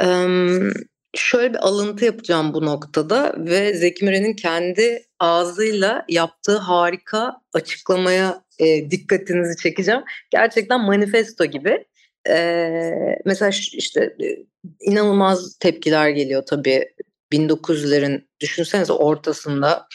Emm, 0.00 0.72
şöyle 1.16 1.54
bir 1.54 1.58
alıntı 1.68 2.04
yapacağım 2.04 2.54
bu 2.54 2.66
noktada 2.66 3.34
ve 3.38 3.74
Zeki 3.74 4.04
Müren'in 4.04 4.34
kendi 4.34 5.04
ağzıyla 5.20 6.04
yaptığı 6.10 6.58
harika 6.58 7.36
açıklamaya, 7.54 8.42
eee, 8.60 8.90
dikkatinizi 8.90 9.56
çekeceğim. 9.62 10.02
Gerçekten 10.30 10.80
manifesto 10.80 11.44
gibi. 11.46 11.86
Eee, 12.28 13.18
mesela 13.26 13.50
işte, 13.74 14.16
eee, 14.20 14.46
inanılmaz 14.80 15.58
tepkiler 15.60 16.10
geliyor 16.10 16.42
tabii. 16.46 16.84
1900'lerin 17.32 18.28
düşünsenize 18.40 18.92
ortasında 18.92 19.86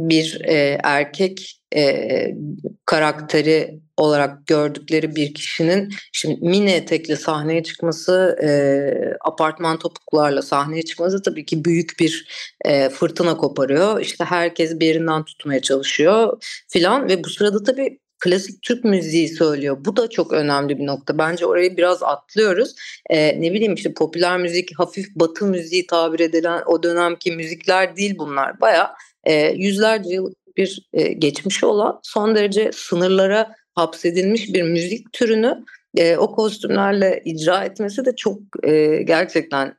bir, 0.00 0.40
eee, 0.48 0.80
erkek, 0.84 1.61
eee, 1.76 2.36
karakteri 2.86 3.80
olarak 3.96 4.46
gördükleri 4.46 5.16
bir 5.16 5.34
kişinin 5.34 5.88
şimdi 6.12 6.40
mini 6.48 6.70
etekle 6.72 7.16
sahneye 7.16 7.62
çıkması, 7.62 8.38
eee, 8.42 9.14
apartman 9.24 9.78
topuklularla 9.78 10.42
sahneye 10.42 10.82
çıkması 10.82 11.22
tabii 11.22 11.44
ki 11.46 11.64
büyük 11.64 11.92
bir, 12.00 12.26
eee, 12.64 12.88
fırtına 12.90 13.36
koparıyor. 13.36 14.00
İşte, 14.00 14.24
herkes 14.24 14.80
bir 14.80 14.86
yerinden 14.86 15.24
tutmaya 15.24 15.62
çalışıyor 15.62 16.42
filan 16.68 17.08
ve 17.08 17.24
bu 17.24 17.28
sırada 17.30 17.62
tabii 17.62 17.98
klasik 18.20 18.62
Türk 18.62 18.84
müziği 18.84 19.28
söylüyor. 19.28 19.76
Bu 19.84 19.96
da 19.96 20.10
çok 20.10 20.32
önemli 20.32 20.78
bir 20.78 20.86
nokta. 20.86 21.18
Bence 21.18 21.46
orayı 21.46 21.76
biraz 21.76 22.02
atlıyoruz. 22.02 22.74
Eee, 23.10 23.36
ne 23.40 23.52
bileyim, 23.52 23.74
işte, 23.74 23.94
popüler 23.94 24.38
müzik, 24.38 24.78
hafif 24.78 25.06
Batı 25.16 25.44
müziği 25.46 25.86
tabir 25.86 26.20
edilen 26.20 26.62
o 26.66 26.82
dönemki 26.82 27.32
müzikler 27.32 27.96
değil 27.96 28.14
bunlar. 28.18 28.60
Bayağı, 28.60 28.88
eee, 29.26 29.54
yüzlerce 29.56 30.10
yıl 30.14 30.32
bir 30.56 30.88
e, 30.92 31.12
geçmişi 31.12 31.66
olan 31.66 32.00
son 32.02 32.34
derece 32.34 32.70
sınırlara 32.72 33.54
hapsedilmiş 33.74 34.54
bir 34.54 34.62
müzik 34.62 35.12
türünü 35.12 35.64
e, 35.96 36.16
o 36.16 36.34
kostümlerle 36.34 37.22
icra 37.24 37.64
etmesi 37.64 38.04
de 38.04 38.16
çok 38.16 38.38
e, 38.62 39.02
gerçekten 39.02 39.74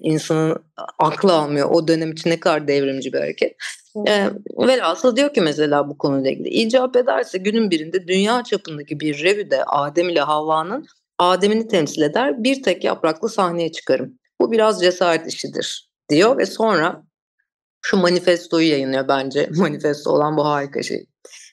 insanın 0.00 0.56
aklı 0.98 1.32
almıyor. 1.32 1.70
O 1.70 1.88
dönem 1.88 2.12
için 2.12 2.30
ne 2.30 2.40
kadar 2.40 2.68
devrimci 2.68 3.12
bir 3.12 3.18
hareket. 3.18 3.56
E, 4.06 4.26
velhasıl 4.58 5.16
diyor 5.16 5.34
ki 5.34 5.40
mesela 5.40 5.88
bu 5.88 5.98
konuyla 5.98 6.30
ilgili 6.30 6.48
icap 6.48 6.96
ederse 6.96 7.38
günün 7.38 7.70
birinde 7.70 8.08
dünya 8.08 8.42
çapındaki 8.44 9.00
bir 9.00 9.22
revüde 9.22 9.64
Adem 9.64 10.08
ile 10.08 10.20
Havva'nın 10.20 10.86
Adem'ini 11.18 11.68
temsil 11.68 12.02
eder 12.02 12.44
bir 12.44 12.62
tek 12.62 12.84
yapraklı 12.84 13.28
sahneye 13.28 13.72
çıkarım. 13.72 14.18
Bu 14.40 14.52
biraz 14.52 14.80
cesaret 14.80 15.26
işidir 15.26 15.88
diyor 16.08 16.38
ve 16.38 16.46
sonra 16.46 17.02
şu 17.82 17.96
manifestoyu 17.96 18.68
yayınlıyor 18.68 19.08
bence. 19.08 19.48
Manifesto 19.56 20.10
olan 20.10 20.36
bu 20.36 20.44
harika 20.44 20.82
şey. 20.82 21.06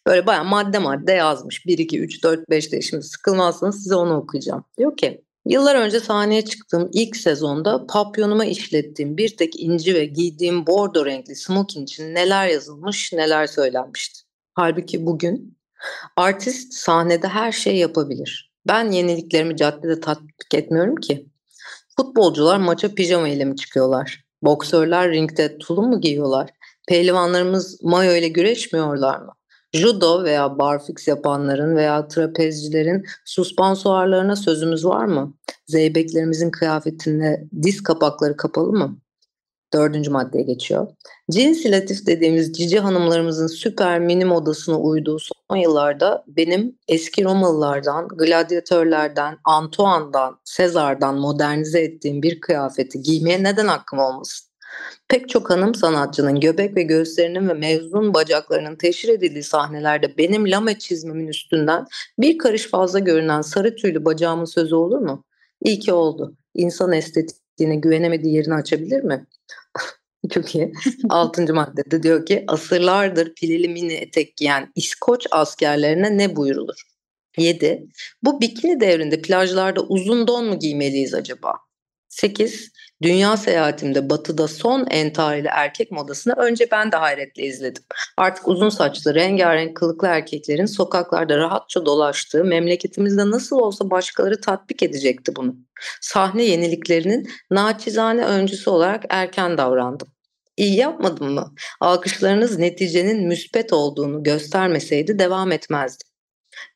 Böyle 0.08 0.28
bayağı 0.28 0.46
madde 0.46 0.80
madde 0.80 1.12
yazmış. 1.12 1.66
1, 1.66 1.78
2, 1.78 2.00
3, 2.00 2.24
4, 2.24 2.50
5 2.50 2.72
de 2.72 2.82
şimdi 2.82 3.04
sıkılmazsanız 3.04 3.84
size 3.84 3.96
onu 3.96 4.18
okuyacağım. 4.18 4.64
Diyor 4.78 4.98
ki 4.98 5.26
Yıllar 5.46 5.76
önce 5.76 6.00
sahneye 6.00 6.46
çıktığım 6.46 6.90
ilk 6.94 7.18
sezonda 7.18 7.88
papyonuma 7.88 8.46
işlettiğim 8.46 9.18
bir 9.18 9.38
tek 9.38 9.60
inci 9.60 9.96
ve 9.96 10.06
giydiğim 10.06 10.68
bordo 10.68 11.06
renkli 11.06 11.36
smoking 11.36 11.90
için 11.90 12.16
neler 12.16 12.48
yazılmış 12.48 13.14
neler 13.14 13.48
söylenmişti. 13.48 14.20
Halbuki 14.54 15.06
bugün 15.06 15.58
artist 16.18 16.74
sahnede 16.74 17.28
her 17.28 17.52
şey 17.52 17.78
yapabilir. 17.78 18.52
Ben 18.68 18.92
yeniliklerimi 18.92 19.58
caddede 19.58 20.00
tatbik 20.00 20.54
etmiyorum 20.54 20.96
ki. 20.96 21.30
Futbolcular 21.98 22.58
maça 22.58 22.96
pijama 22.96 23.28
ile 23.28 23.46
mi 23.46 23.56
çıkıyorlar? 23.56 24.25
Boksörler 24.46 25.12
ringde 25.12 25.58
tulum 25.58 25.90
mu 25.90 26.02
giyiyorlar? 26.02 26.50
Pehlivanlarımız 26.88 27.84
mayo 27.84 28.16
ile 28.16 28.28
güreşmiyorlar 28.28 29.20
mı? 29.20 29.34
Judo 29.74 30.24
veya 30.24 30.60
barfix 30.60 31.08
yapanların 31.08 31.76
veya 31.76 32.08
trapezcilerin 32.08 33.06
suspansuarlarına 33.26 34.36
sözümüz 34.36 34.86
var 34.86 35.06
mı? 35.06 35.34
Zeybeklerimizin 35.68 36.52
kıyafetinde 36.52 37.48
diz 37.62 37.84
kapakları 37.84 38.38
kapalı 38.38 38.72
mı? 38.72 38.98
Dördüncü 39.76 40.12
maddeye 40.12 40.44
geçiyor. 40.44 40.88
Cinsilatif 41.32 42.06
dediğimiz 42.06 42.54
cici 42.54 42.80
hanımlarımızın 42.80 43.48
süper 43.48 44.00
mini 44.00 44.26
modasına 44.26 44.80
uyduğu 44.80 45.18
son 45.20 45.58
yıllarda 45.58 46.24
benim 46.28 46.78
eski 46.88 47.24
Romalılardan, 47.24 48.08
gladyatörlerden, 48.08 49.38
Antoine'dan, 49.44 50.40
Sezar'dan 50.44 51.16
modernize 51.16 51.80
ettiğim 51.82 52.24
bir 52.24 52.42
kıyafeti 52.42 53.02
giymeye 53.02 53.44
neden 53.44 53.68
hakkım 53.68 54.00
olmasın? 54.00 54.48
Pek 55.08 55.30
çok 55.30 55.50
hanım 55.50 55.76
sanatçının 55.76 56.40
göbek 56.40 56.76
ve 56.76 56.84
göğüslerinin 56.84 57.50
ve 57.50 57.54
mevzun 57.54 58.14
bacaklarının 58.14 58.76
teşhir 58.76 59.10
edildiği 59.10 59.44
sahnelerde 59.44 60.18
benim 60.18 60.52
lame 60.52 60.80
çizmemin 60.80 61.28
üstünden 61.28 61.86
bir 62.20 62.38
karış 62.38 62.68
fazla 62.68 63.00
görünen 63.00 63.42
sarı 63.42 63.76
tüylü 63.76 64.06
bacağımın 64.06 64.46
sözü 64.46 64.76
olur 64.76 65.00
mu? 65.00 65.24
İyi 65.62 65.80
ki 65.80 65.94
oldu. 65.94 66.36
İnsan 66.54 66.92
estetiğine 66.92 67.76
güvenemediği 67.76 68.36
yerini 68.36 68.54
açabilir 68.54 69.04
mi? 69.04 69.26
Çok 70.34 70.56
iyi. 70.56 70.74
Altıncı 71.10 71.54
maddede 71.54 72.04
diyor 72.04 72.26
ki 72.26 72.44
asırlardır 72.48 73.34
pileli 73.34 73.70
mini 73.70 73.94
etek 73.94 74.38
giyen 74.38 74.72
İskoç 74.76 75.28
askerlerine 75.32 76.18
ne 76.18 76.36
buyurulur? 76.36 76.82
7. 77.38 77.88
Bu 78.24 78.42
bikini 78.42 78.80
devrinde 78.80 79.22
plajlarda 79.22 79.82
uzun 79.82 80.28
don 80.28 80.46
mu 80.46 80.60
giymeliyiz 80.60 81.14
acaba? 81.14 81.54
8. 82.10 82.72
Dünya 83.02 83.38
seyahatimde 83.38 84.10
batıda 84.10 84.48
son 84.48 84.88
entarili 84.90 85.48
erkek 85.48 85.92
modasını 85.92 86.34
önce 86.34 86.68
ben 86.72 86.92
de 86.92 86.96
hayretle 86.96 87.44
izledim. 87.44 87.84
Artık 88.18 88.48
uzun 88.48 88.70
saçlı, 88.70 89.16
rengarenk 89.16 89.78
kılıklı 89.78 90.08
erkeklerin 90.08 90.66
sokaklarda 90.66 91.38
rahatça 91.38 91.86
dolaştığı 91.86 92.44
memleketimizde 92.44 93.30
nasıl 93.30 93.56
olsa 93.56 93.90
başkaları 93.90 94.42
tatbik 94.42 94.84
edecekti 94.84 95.36
bunu. 95.36 95.56
Sahne 96.02 96.44
yeniliklerinin 96.44 97.30
naçizane 97.52 98.26
öncüsü 98.26 98.70
olarak 98.70 99.04
erken 99.10 99.58
davrandım. 99.58 100.15
İyi 100.58 100.76
yapmadım 100.76 101.34
mı? 101.34 101.56
Alkışlarınız 101.82 102.58
neticenin 102.58 103.28
müspet 103.28 103.74
olduğunu 103.74 104.24
göstermeseydi 104.24 105.20
devam 105.20 105.52
etmezdim. 105.52 106.08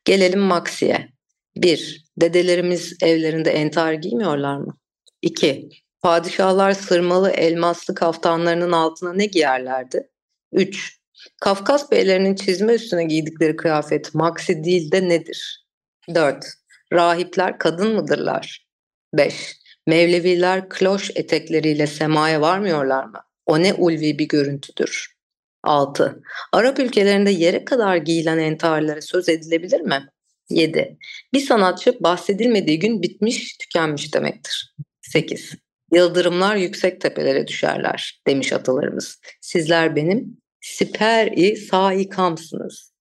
Gelelim 0.04 0.40
Maxi'ye. 0.40 1.08
1. 1.56 2.04
Dedelerimiz 2.16 2.96
evlerinde 3.02 3.50
entar 3.50 3.92
giymiyorlar 3.92 4.56
mı? 4.56 4.78
2. 5.22 5.68
Padişahlar 6.02 6.72
sırmalı 6.72 7.30
elmaslı 7.30 7.94
kaftanlarının 7.94 8.72
altına 8.72 9.12
ne 9.12 9.26
giyerlerdi? 9.26 10.10
3. 10.52 11.00
Kafkas 11.40 11.90
beylerinin 11.90 12.34
çizme 12.34 12.72
üstüne 12.74 13.04
giydikleri 13.04 13.56
kıyafet 13.56 14.14
maksi 14.14 14.64
değil 14.64 14.92
de 14.92 15.08
nedir? 15.08 15.66
4. 16.14 16.44
Rahipler 16.92 17.58
kadın 17.58 17.94
mıdırlar? 17.94 18.66
5. 19.14 19.56
Mevleviler 19.86 20.68
kloş 20.68 21.10
etekleriyle 21.14 21.86
semaya 21.86 22.40
varmıyorlar 22.40 23.04
mı? 23.04 23.20
O 23.46 23.62
ne 23.62 23.74
ulvi 23.74 24.18
bir 24.18 24.28
görüntüdür. 24.28 25.14
6. 25.62 26.22
Arap 26.52 26.78
ülkelerinde 26.78 27.30
yere 27.30 27.64
kadar 27.64 27.96
giyilen 27.96 28.38
entarlara 28.38 29.02
söz 29.02 29.28
edilebilir 29.28 29.80
mi? 29.80 30.08
7. 30.50 30.98
Bir 31.34 31.40
sanatçı 31.40 31.96
bahsedilmediği 32.00 32.78
gün 32.78 33.02
bitmiş, 33.02 33.56
tükenmiş 33.56 34.14
demektir. 34.14 34.74
8. 35.02 35.54
Yıldırımlar 35.92 36.56
yüksek 36.56 37.00
tepelere 37.00 37.46
düşerler 37.46 38.20
demiş 38.26 38.52
atalarımız. 38.52 39.20
Sizler 39.40 39.96
benim 39.96 40.40
siper-i 40.60 41.56
saikamsınız 41.56 42.92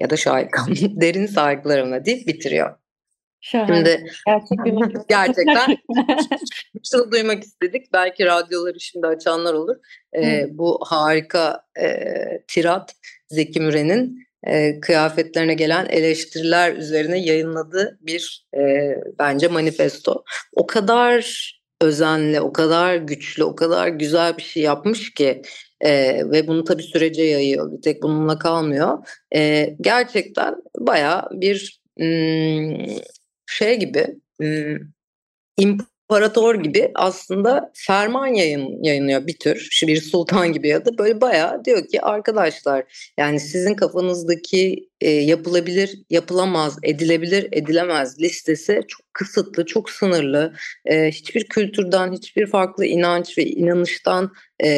ya 0.00 0.10
da 0.10 0.16
şaikam 0.16 0.68
derin 0.76 1.26
saygılarımla 1.26 2.04
deyip 2.04 2.26
bitiriyor. 2.26 2.76
Şahane. 3.40 3.76
Şimdi 3.76 4.04
Gerçek 4.26 4.58
gerçekten 5.08 5.76
şunu 6.90 7.12
duymak 7.12 7.42
istedik. 7.42 7.92
Belki 7.92 8.26
radyoları 8.26 8.80
şimdi 8.80 9.06
açanlar 9.06 9.54
olur. 9.54 9.76
Ee, 10.16 10.46
bu 10.50 10.80
harika 10.86 11.62
e, 11.80 12.04
tirat 12.48 12.94
Zeki 13.28 13.60
Müren'in 13.60 14.28
e, 14.46 14.80
kıyafetlerine 14.80 15.54
gelen 15.54 15.86
eleştiriler 15.86 16.76
üzerine 16.76 17.18
yayınladığı 17.18 17.98
bir 18.00 18.46
e, 18.56 18.94
bence 19.18 19.48
manifesto. 19.48 20.24
O 20.52 20.66
kadar 20.66 21.52
özenli, 21.80 22.40
o 22.40 22.52
kadar 22.52 22.96
güçlü, 22.96 23.44
o 23.44 23.56
kadar 23.56 23.88
güzel 23.88 24.36
bir 24.36 24.42
şey 24.42 24.62
yapmış 24.62 25.14
ki 25.14 25.42
e, 25.80 25.90
ve 26.30 26.48
bunu 26.48 26.64
tabii 26.64 26.82
sürece 26.82 27.22
yayıyor. 27.22 27.72
Bir 27.72 27.82
tek 27.82 28.02
bununla 28.02 28.38
kalmıyor. 28.38 28.98
E, 29.34 29.70
gerçekten 29.80 30.54
baya 30.78 31.28
bir 31.32 31.80
m, 31.96 32.86
şey 33.48 33.78
gibi 33.78 34.06
imparator 35.58 36.54
gibi 36.54 36.90
aslında 36.94 37.72
ferman 37.74 38.26
yayın, 38.26 38.82
yayınlıyor 38.82 39.26
bir 39.26 39.38
tür. 39.38 39.78
Bir 39.82 40.00
sultan 40.00 40.52
gibi 40.52 40.68
ya 40.68 40.84
da 40.84 40.98
böyle 40.98 41.20
bayağı 41.20 41.64
diyor 41.64 41.86
ki 41.88 42.02
arkadaşlar 42.02 43.12
yani 43.18 43.40
sizin 43.40 43.74
kafanızdaki 43.74 44.87
e, 45.00 45.10
yapılabilir, 45.10 45.98
yapılamaz, 46.10 46.78
edilebilir, 46.82 47.48
edilemez 47.52 48.20
listesi 48.20 48.82
çok 48.88 49.00
kısıtlı, 49.12 49.66
çok 49.66 49.90
sınırlı. 49.90 50.52
E, 50.86 51.10
hiçbir 51.10 51.44
kültürden, 51.44 52.12
hiçbir 52.12 52.46
farklı 52.46 52.86
inanç 52.86 53.38
ve 53.38 53.46
inanıştan 53.46 54.32
e, 54.60 54.68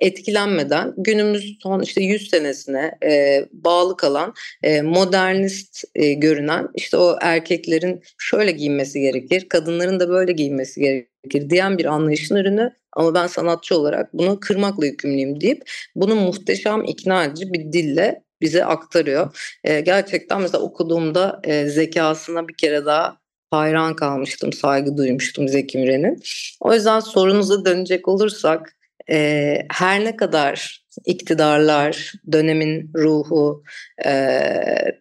etkilenmeden 0.00 0.94
günümüz 0.96 1.58
son 1.62 1.82
işte 1.82 2.02
100 2.02 2.30
senesine 2.30 2.98
e, 3.04 3.44
bağlı 3.52 3.96
kalan 3.96 4.34
e, 4.62 4.82
modernist 4.82 5.84
e, 5.94 6.12
görünen 6.12 6.68
işte 6.74 6.96
o 6.96 7.16
erkeklerin 7.20 8.02
şöyle 8.18 8.50
giyinmesi 8.50 9.00
gerekir, 9.00 9.48
kadınların 9.48 10.00
da 10.00 10.08
böyle 10.08 10.32
giyinmesi 10.32 10.80
gerekir 10.80 11.50
diyen 11.50 11.78
bir 11.78 11.84
anlayışın 11.84 12.36
ürünü 12.36 12.72
ama 12.92 13.14
ben 13.14 13.26
sanatçı 13.26 13.78
olarak 13.78 14.14
bunu 14.14 14.40
kırmakla 14.40 14.86
yükümlüyüm 14.86 15.40
deyip 15.40 15.70
bunu 15.94 16.14
muhteşem 16.14 16.84
ikna 16.84 17.24
edici 17.24 17.52
bir 17.52 17.72
dille 17.72 18.22
bize 18.40 18.64
aktarıyor. 18.64 19.36
E, 19.64 19.80
gerçekten 19.80 20.42
mesela 20.42 20.62
okuduğumda 20.62 21.40
e, 21.44 21.66
zekasına 21.66 22.48
bir 22.48 22.54
kere 22.54 22.84
daha 22.84 23.20
hayran 23.50 23.96
kalmıştım, 23.96 24.52
saygı 24.52 24.96
duymuştum 24.96 25.48
Zeki 25.48 25.78
Müren'in. 25.78 26.22
O 26.60 26.74
yüzden 26.74 27.00
sorunuza 27.00 27.64
dönecek 27.64 28.08
olursak 28.08 28.76
e, 29.10 29.58
her 29.72 30.04
ne 30.04 30.16
kadar 30.16 30.84
iktidarlar, 31.06 32.12
dönemin 32.32 32.90
ruhu, 32.96 33.62
e, 34.06 34.32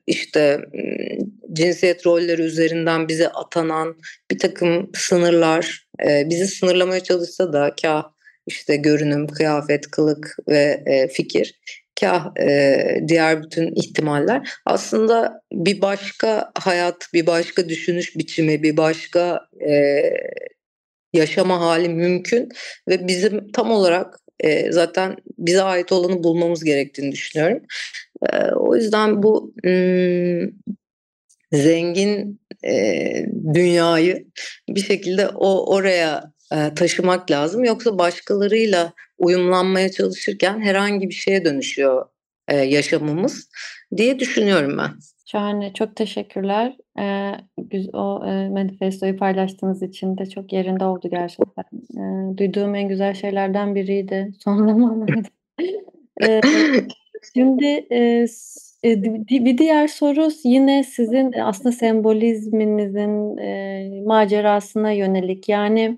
işte 0.08 0.60
cinsiyet 1.54 2.06
rolleri 2.06 2.42
üzerinden 2.42 3.08
bize 3.08 3.28
atanan 3.28 3.96
bir 4.32 4.40
takım 4.40 4.92
sınırlar 4.96 5.88
e, 6.08 6.30
bizi 6.30 6.48
sınırlamaya 6.48 7.04
çalışsa 7.04 7.54
da 7.54 7.76
kah 7.82 8.04
işte 8.48 8.76
görünüm, 8.76 9.28
kıyafet, 9.28 9.92
kılık 9.92 10.38
ve 10.48 10.84
e, 10.86 11.08
fikir 11.08 11.60
kah 12.02 12.32
e, 12.42 12.78
diğer 13.08 13.44
bütün 13.44 13.76
ihtimaller 13.76 14.50
aslında 14.66 15.42
bir 15.54 15.82
başka 15.82 16.52
hayat, 16.60 17.08
bir 17.14 17.28
başka 17.28 17.70
düşünüş 17.70 18.18
biçimi, 18.18 18.64
bir 18.64 18.78
başka 18.78 19.42
e, 19.70 20.04
yaşama 21.14 21.62
hali 21.62 21.90
mümkün 21.90 22.50
ve 22.90 23.08
bizim 23.08 23.52
tam 23.52 23.72
olarak 23.72 24.20
e, 24.40 24.72
zaten 24.72 25.16
bize 25.38 25.62
ait 25.62 25.92
olanı 25.92 26.24
bulmamız 26.24 26.64
gerektiğini 26.64 27.12
düşünüyorum. 27.12 27.60
E, 28.34 28.38
o 28.52 28.76
yüzden 28.76 29.24
bu 29.24 29.54
hmm, 29.64 30.50
zengin 31.52 32.42
e, 32.66 33.26
dünyayı 33.54 34.28
bir 34.70 34.82
şekilde 34.82 35.28
o 35.28 35.76
oraya 35.76 36.34
e, 36.54 36.74
taşımak 36.76 37.32
lazım. 37.32 37.64
Yoksa 37.64 37.98
başkalarıyla 37.98 38.94
uyumlanmaya 39.20 39.92
çalışırken 39.92 40.62
herhangi 40.62 41.10
bir 41.10 41.14
şeye 41.14 41.46
dönüşüyor 41.46 42.06
e, 42.48 42.56
yaşamımız 42.56 43.50
diye 43.98 44.20
düşünüyorum 44.20 44.78
ben. 44.78 44.92
Şahane. 45.32 45.74
Çok 45.74 45.96
teşekkürler. 45.96 46.78
Ee, 47.00 47.32
o 47.94 48.26
e, 48.26 48.50
manifestoyu 48.50 49.18
paylaştığınız 49.18 49.84
için 49.84 50.18
de 50.18 50.26
çok 50.26 50.54
yerinde 50.54 50.86
oldu 50.86 51.10
gerçekten. 51.12 51.64
Ee, 51.98 52.38
duyduğum 52.38 52.76
en 52.76 52.88
güzel 52.88 53.14
şeylerden 53.14 53.76
biriydi 53.76 54.32
son 54.44 54.58
zamanlarda. 54.68 55.30
ee, 56.24 56.42
şimdi 57.34 57.66
e, 57.92 58.26
e, 58.84 59.04
bir 59.30 59.58
diğer 59.58 59.88
soru 59.88 60.30
yine 60.44 60.84
sizin 60.84 61.34
aslında 61.34 61.72
sembolizminizin 61.72 63.38
e, 63.38 64.04
macerasına 64.06 64.92
yönelik. 64.92 65.50
Yani 65.50 65.98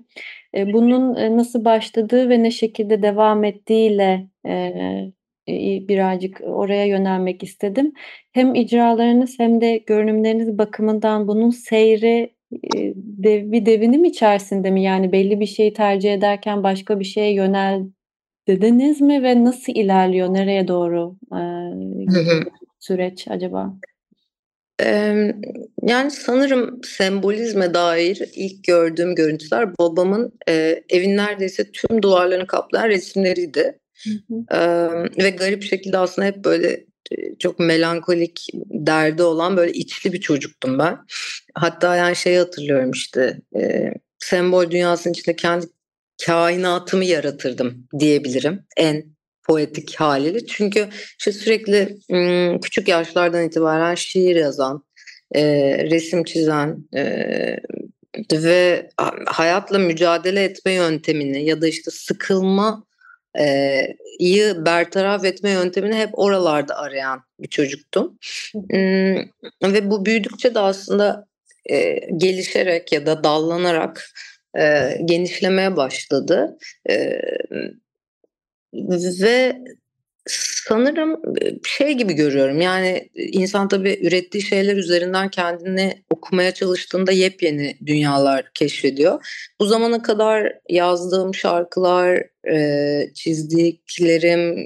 e, 0.56 0.72
bunun 0.72 1.16
e, 1.16 1.36
nasıl 1.36 1.64
başladığı 1.64 2.28
ve 2.28 2.42
ne 2.42 2.50
şekilde 2.50 3.02
devam 3.02 3.44
ettiğiyle 3.44 4.28
e, 4.46 5.12
birazcık 5.88 6.40
oraya 6.44 6.86
yönelmek 6.86 7.42
istedim. 7.42 7.92
Hem 8.32 8.54
icralarınız 8.54 9.38
hem 9.38 9.60
de 9.60 9.78
görünümleriniz 9.78 10.58
bakımından 10.58 11.28
bunun 11.28 11.50
seyri 11.50 12.34
dev, 12.96 13.52
bir 13.52 13.66
devinim 13.66 14.04
içerisinde 14.04 14.70
mi? 14.70 14.82
Yani 14.82 15.12
belli 15.12 15.40
bir 15.40 15.46
şeyi 15.46 15.72
tercih 15.72 16.14
ederken 16.14 16.62
başka 16.62 17.00
bir 17.00 17.04
şeye 17.04 17.32
yöneldiniz 17.32 19.00
mi 19.00 19.22
ve 19.22 19.44
nasıl 19.44 19.72
ilerliyor? 19.72 20.34
Nereye 20.34 20.68
doğru 20.68 21.16
e, 21.32 21.40
süreç 22.80 23.28
acaba? 23.28 23.74
Yani 25.82 26.10
sanırım 26.10 26.80
sembolizme 26.84 27.74
dair 27.74 28.22
ilk 28.34 28.64
gördüğüm 28.64 29.14
görüntüler 29.14 29.78
babamın 29.78 30.32
e, 30.48 30.82
evin 30.88 31.16
neredeyse 31.16 31.70
tüm 31.72 32.02
duvarlarını 32.02 32.46
kaplayan 32.46 32.88
resimleriydi. 32.88 33.78
Hı 34.04 34.10
hı. 34.28 35.08
Ve 35.18 35.30
garip 35.30 35.62
şekilde 35.62 35.98
aslında 35.98 36.28
hep 36.28 36.44
böyle 36.44 36.84
çok 37.38 37.58
melankolik 37.58 38.46
derdi 38.70 39.22
olan 39.22 39.56
böyle 39.56 39.72
içli 39.72 40.12
bir 40.12 40.20
çocuktum 40.20 40.78
ben. 40.78 40.98
Hatta 41.54 41.96
yani 41.96 42.16
şeyi 42.16 42.38
hatırlıyorum 42.38 42.90
işte 42.90 43.40
e, 43.56 43.90
sembol 44.18 44.70
dünyasının 44.70 45.14
içinde 45.14 45.36
kendi 45.36 45.66
kainatımı 46.26 47.04
yaratırdım 47.04 47.88
diyebilirim 47.98 48.64
en 48.76 49.04
poetik 49.46 49.94
haliyle. 49.94 50.46
Çünkü 50.46 50.88
işte 51.18 51.32
sürekli 51.32 51.98
küçük 52.62 52.88
yaşlardan 52.88 53.44
itibaren 53.44 53.94
şiir 53.94 54.36
yazan, 54.36 54.84
e, 55.34 55.42
resim 55.90 56.24
çizen 56.24 56.88
e, 56.96 57.04
ve 58.32 58.88
hayatla 59.26 59.78
mücadele 59.78 60.44
etme 60.44 60.72
yöntemini 60.72 61.44
ya 61.44 61.60
da 61.60 61.68
işte 61.68 61.90
sıkılma 61.90 62.84
iyi 64.18 64.64
bertaraf 64.66 65.24
etme 65.24 65.50
yöntemini 65.50 65.94
hep 65.94 66.10
oralarda 66.12 66.76
arayan 66.76 67.22
bir 67.40 67.48
çocuktum. 67.48 68.18
Ve 69.62 69.90
bu 69.90 70.06
büyüdükçe 70.06 70.54
de 70.54 70.58
aslında 70.58 71.26
gelişerek 72.16 72.92
ya 72.92 73.06
da 73.06 73.24
dallanarak 73.24 74.10
genişlemeye 75.04 75.76
başladı. 75.76 76.58
Ve 78.72 79.62
Sanırım 80.68 81.20
şey 81.66 81.92
gibi 81.92 82.12
görüyorum 82.12 82.60
yani 82.60 83.08
insan 83.14 83.68
tabii 83.68 83.98
ürettiği 84.02 84.42
şeyler 84.42 84.76
üzerinden 84.76 85.28
kendini 85.28 86.04
okumaya 86.10 86.54
çalıştığında 86.54 87.12
yepyeni 87.12 87.76
dünyalar 87.86 88.50
keşfediyor. 88.54 89.26
Bu 89.60 89.66
zamana 89.66 90.02
kadar 90.02 90.52
yazdığım 90.68 91.34
şarkılar, 91.34 92.22
çizdiklerim, 93.14 94.56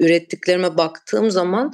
ürettiklerime 0.00 0.76
baktığım 0.76 1.30
zaman 1.30 1.72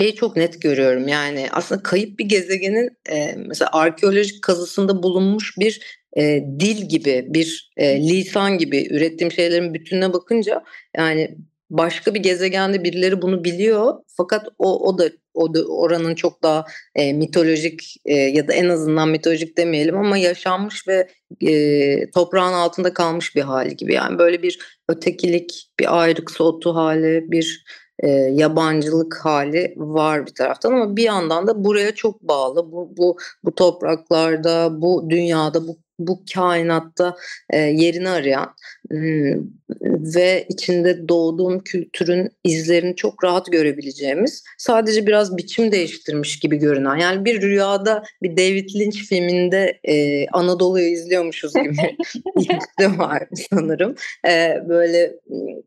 şeyi 0.00 0.14
çok 0.14 0.36
net 0.36 0.62
görüyorum 0.62 1.08
yani 1.08 1.48
aslında 1.52 1.82
kayıp 1.82 2.18
bir 2.18 2.24
gezegenin 2.24 2.96
mesela 3.36 3.70
arkeolojik 3.72 4.42
kazısında 4.42 5.02
bulunmuş 5.02 5.58
bir 5.58 6.03
e, 6.16 6.44
dil 6.60 6.88
gibi 6.88 7.26
bir 7.28 7.70
e, 7.76 8.08
lisan 8.08 8.58
gibi 8.58 8.86
ürettiğim 8.90 9.32
şeylerin 9.32 9.74
bütününe 9.74 10.12
bakınca 10.12 10.64
yani 10.96 11.36
başka 11.70 12.14
bir 12.14 12.20
gezegende 12.20 12.84
birileri 12.84 13.22
bunu 13.22 13.44
biliyor. 13.44 13.94
Fakat 14.16 14.48
o 14.58 14.88
o 14.88 14.98
da 14.98 15.10
o 15.34 15.54
da 15.54 15.64
oranın 15.66 16.14
çok 16.14 16.42
daha 16.42 16.64
e, 16.94 17.12
mitolojik 17.12 17.96
e, 18.04 18.14
ya 18.14 18.48
da 18.48 18.52
en 18.52 18.68
azından 18.68 19.08
mitolojik 19.08 19.58
demeyelim 19.58 19.96
ama 19.96 20.18
yaşanmış 20.18 20.88
ve 20.88 21.08
e, 21.40 22.10
toprağın 22.10 22.52
altında 22.52 22.94
kalmış 22.94 23.36
bir 23.36 23.42
hali 23.42 23.76
gibi. 23.76 23.94
Yani 23.94 24.18
böyle 24.18 24.42
bir 24.42 24.58
ötekilik 24.88 25.70
bir 25.80 26.02
ayrık 26.02 26.30
soğutu 26.30 26.74
hali 26.74 27.24
bir 27.30 27.64
e, 27.98 28.08
yabancılık 28.10 29.20
hali 29.24 29.74
var 29.76 30.26
bir 30.26 30.34
taraftan 30.34 30.72
ama 30.72 30.96
bir 30.96 31.02
yandan 31.02 31.46
da 31.46 31.64
buraya 31.64 31.94
çok 31.94 32.22
bağlı. 32.22 32.72
Bu 32.72 32.94
bu 32.96 33.16
bu 33.44 33.54
topraklarda 33.54 34.82
bu 34.82 35.10
dünyada 35.10 35.66
bu 35.68 35.83
bu 35.98 36.22
kainatta 36.34 37.16
e, 37.50 37.58
yerini 37.58 38.08
arayan 38.08 38.54
ve 40.14 40.46
içinde 40.48 41.08
doğduğum 41.08 41.60
kültürün 41.60 42.30
izlerini 42.44 42.96
çok 42.96 43.24
rahat 43.24 43.52
görebileceğimiz 43.52 44.44
sadece 44.58 45.06
biraz 45.06 45.36
biçim 45.36 45.72
değiştirmiş 45.72 46.38
gibi 46.38 46.56
görünen 46.56 46.96
yani 46.96 47.24
bir 47.24 47.42
rüyada 47.42 48.04
bir 48.22 48.36
David 48.36 48.68
Lynch 48.74 48.96
filminde 48.96 49.80
e, 49.84 50.26
Anadolu'yu 50.28 50.86
izliyormuşuz 50.86 51.54
gibi 51.54 51.96
bir 52.80 52.98
var 52.98 53.22
sanırım. 53.50 53.94
E, 54.28 54.62
böyle 54.68 55.14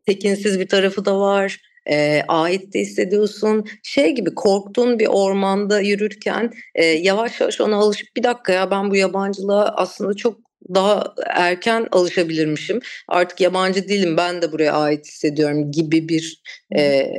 tekinsiz 0.06 0.60
bir 0.60 0.68
tarafı 0.68 1.04
da 1.04 1.20
var 1.20 1.67
e, 1.90 2.22
ait 2.28 2.74
de 2.74 2.80
hissediyorsun. 2.80 3.64
Şey 3.82 4.14
gibi 4.14 4.34
korktuğun 4.34 4.98
bir 4.98 5.06
ormanda 5.06 5.80
yürürken 5.80 6.52
e, 6.74 6.84
yavaş 6.84 7.40
yavaş 7.40 7.60
ona 7.60 7.76
alışıp 7.76 8.08
bir 8.16 8.22
dakika 8.22 8.52
ya 8.52 8.70
ben 8.70 8.90
bu 8.90 8.96
yabancılığa 8.96 9.64
aslında 9.76 10.14
çok 10.14 10.48
daha 10.74 11.14
erken 11.26 11.86
alışabilirmişim. 11.92 12.80
Artık 13.08 13.40
yabancı 13.40 13.88
değilim 13.88 14.16
ben 14.16 14.42
de 14.42 14.52
buraya 14.52 14.72
ait 14.72 15.06
hissediyorum 15.06 15.72
gibi 15.72 16.08
bir 16.08 16.42
e, 16.76 17.10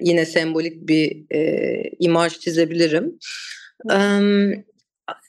yine 0.00 0.26
sembolik 0.26 0.88
bir 0.88 1.34
e, 1.34 1.82
imaj 1.98 2.38
çizebilirim. 2.38 3.18
E, 3.90 3.98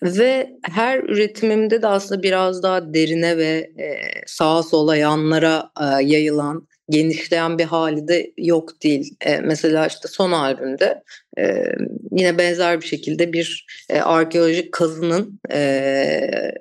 ve 0.03 0.49
her 0.63 0.99
üretimimde 0.99 1.81
de 1.81 1.87
aslında 1.87 2.23
biraz 2.23 2.63
daha 2.63 2.93
derine 2.93 3.37
ve 3.37 3.71
e, 3.79 3.97
sağa 4.27 4.63
sola 4.63 4.95
yanlara 4.95 5.69
e, 5.81 5.85
yayılan 6.03 6.67
genişleyen 6.89 7.57
bir 7.57 7.63
hali 7.63 8.07
de 8.07 8.33
yok 8.37 8.83
değil. 8.83 9.15
E, 9.21 9.37
mesela 9.37 9.87
işte 9.87 10.07
son 10.07 10.31
albümde 10.31 11.03
e, 11.37 11.65
yine 12.11 12.37
benzer 12.37 12.81
bir 12.81 12.85
şekilde 12.85 13.33
bir 13.33 13.65
e, 13.89 13.99
arkeolojik 13.99 14.71
kazının 14.71 15.39
e, 15.51 16.51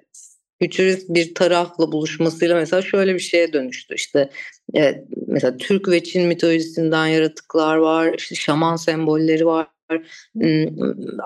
fütürist 0.63 1.09
bir 1.09 1.35
tarafla 1.35 1.93
buluşmasıyla 1.93 2.57
mesela 2.57 2.83
şöyle 2.83 3.15
bir 3.15 3.21
şeye 3.21 3.53
dönüştü. 3.53 3.95
İşte 3.95 4.31
e, 4.77 5.05
mesela 5.27 5.57
Türk 5.57 5.89
ve 5.89 6.05
Çin 6.05 6.27
mitolojisinden 6.27 7.07
yaratıklar 7.07 7.77
var, 7.77 8.15
işte 8.19 8.35
şaman 8.35 8.77
sembolleri 8.77 9.47
var 9.47 9.67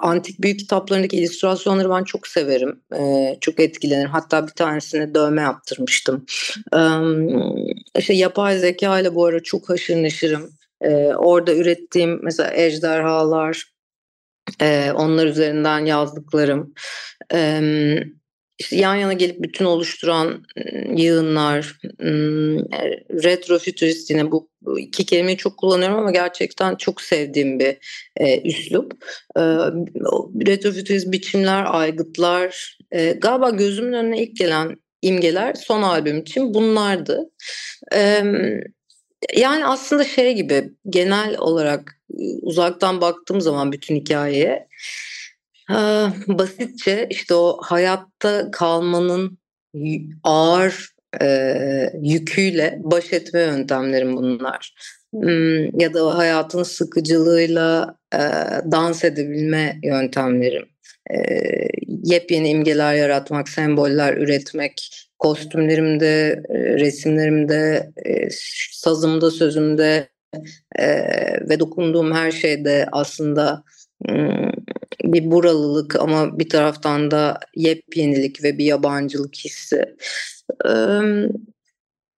Antik 0.02 0.42
büyük 0.42 0.58
kitaplarındaki 0.58 1.16
illüstrasyonları 1.16 1.90
ben 1.90 2.04
çok 2.04 2.26
severim. 2.26 2.80
Çok 3.40 3.60
etkilenirim. 3.60 4.10
Hatta 4.10 4.46
bir 4.46 4.52
tanesine 4.52 5.14
dövme 5.14 5.42
yaptırmıştım. 5.42 6.26
İşte 7.98 8.14
yapay 8.14 8.58
zeka 8.58 9.00
ile 9.00 9.14
bu 9.14 9.26
ara 9.26 9.42
çok 9.42 9.70
haşır 9.70 9.96
neşirim. 9.96 10.50
Orada 11.16 11.54
ürettiğim 11.54 12.20
mesela 12.22 12.50
ejderhalar, 12.54 13.72
onlar 14.94 15.26
üzerinden 15.26 15.78
yazdıklarım 15.78 16.74
işte 18.58 18.76
yan 18.76 18.94
yana 18.94 19.12
gelip 19.12 19.42
bütün 19.42 19.64
oluşturan 19.64 20.44
yığınlar, 20.96 21.78
retrofütürist 23.24 24.10
yine 24.10 24.30
bu 24.30 24.48
iki 24.78 25.06
kelimeyi 25.06 25.36
çok 25.36 25.56
kullanıyorum 25.56 25.98
ama 25.98 26.10
gerçekten 26.10 26.76
çok 26.76 27.00
sevdiğim 27.00 27.58
bir 27.58 27.76
e, 28.16 28.40
üslup. 28.40 28.92
E, 29.36 29.40
retrofütürist 30.46 31.12
biçimler, 31.12 31.64
aygıtlar, 31.66 32.78
e, 32.92 33.12
galiba 33.12 33.50
gözümün 33.50 33.92
önüne 33.92 34.22
ilk 34.22 34.36
gelen 34.36 34.76
imgeler 35.02 35.54
son 35.54 35.82
albüm 35.82 36.18
için 36.18 36.54
bunlardı. 36.54 37.30
E, 37.94 38.22
yani 39.36 39.66
aslında 39.66 40.04
şey 40.04 40.34
gibi 40.34 40.70
genel 40.88 41.38
olarak 41.38 42.00
uzaktan 42.42 43.00
baktığım 43.00 43.40
zaman 43.40 43.72
bütün 43.72 43.96
hikayeye 43.96 44.68
basitçe 46.28 47.06
işte 47.10 47.34
o 47.34 47.58
hayatta 47.62 48.50
kalmanın 48.50 49.38
ağır 50.22 50.88
e, 51.22 51.92
yüküyle 52.02 52.78
baş 52.82 53.12
etme 53.12 53.40
yöntemlerim 53.40 54.16
bunlar. 54.16 54.74
Hmm, 55.12 55.80
ya 55.80 55.94
da 55.94 56.18
hayatın 56.18 56.62
sıkıcılığıyla 56.62 57.96
e, 58.14 58.18
dans 58.72 59.04
edebilme 59.04 59.78
yöntemlerim. 59.82 60.68
E, 61.10 61.16
yepyeni 62.04 62.48
imgeler 62.48 62.94
yaratmak, 62.94 63.48
semboller 63.48 64.16
üretmek, 64.16 64.90
kostümlerimde, 65.18 66.42
resimlerimde, 66.78 67.90
e, 68.04 68.28
sazımda, 68.72 69.30
sözümde 69.30 70.08
e, 70.78 70.86
ve 71.48 71.60
dokunduğum 71.60 72.12
her 72.12 72.30
şeyde 72.30 72.88
aslında 72.92 73.62
hmm, 74.08 74.50
bir 75.04 75.30
buralılık 75.30 75.96
ama 75.96 76.38
bir 76.38 76.48
taraftan 76.48 77.10
da 77.10 77.40
yepyenilik 77.56 78.44
ve 78.44 78.58
bir 78.58 78.64
yabancılık 78.64 79.36
hissi. 79.36 79.84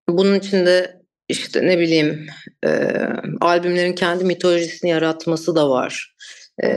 Bunun 0.09 0.35
içinde 0.35 1.01
işte 1.29 1.67
ne 1.67 1.79
bileyim 1.79 2.27
albümlerin 3.41 3.93
kendi 3.93 4.25
mitolojisini 4.25 4.91
yaratması 4.91 5.57
da 5.57 5.71
var. 5.71 6.15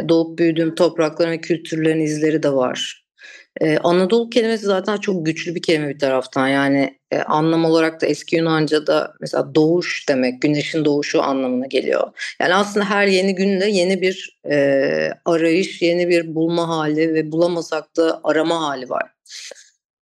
Doğup 0.10 0.40
büyüdüğüm 0.40 0.76
toprakların 0.76 1.32
ve 1.32 1.42
kültürlerin 1.42 2.00
izleri 2.00 2.44
de 2.44 2.54
var. 2.54 3.03
Ee, 3.62 3.78
Anadolu 3.78 4.30
kelimesi 4.30 4.66
zaten 4.66 4.98
çok 4.98 5.26
güçlü 5.26 5.56
bir 5.56 5.62
kelime 5.62 5.90
bir 5.90 6.00
taraftan. 6.00 6.48
Yani 6.48 7.00
e, 7.12 7.18
anlam 7.18 7.66
olarak 7.66 8.02
da 8.02 8.06
eski 8.06 8.36
Yunanca'da 8.36 9.14
mesela 9.22 9.56
doğuş 9.56 10.10
demek, 10.10 10.42
güneşin 10.42 10.86
doğuşu 10.86 11.22
anlamına 11.22 11.66
geliyor. 11.66 12.12
Yani 12.42 12.54
aslında 12.54 12.90
her 12.90 13.08
yeni 13.08 13.36
günde 13.36 13.66
yeni 13.66 14.02
bir 14.02 14.40
e, 14.52 15.10
arayış, 15.26 15.82
yeni 15.82 16.10
bir 16.10 16.36
bulma 16.36 16.68
hali 16.68 17.14
ve 17.14 17.32
bulamasak 17.32 17.98
da 17.98 18.22
arama 18.24 18.62
hali 18.62 18.90
var. 18.90 19.14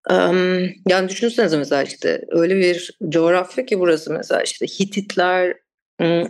Um, 0.10 0.70
yani 0.88 1.10
düşünsenize 1.10 1.58
mesela 1.58 1.84
işte 1.84 2.22
öyle 2.30 2.56
bir 2.56 2.98
coğrafya 3.10 3.66
ki 3.66 3.80
burası 3.80 4.14
mesela 4.14 4.42
işte 4.42 4.66
Hititler, 4.66 5.54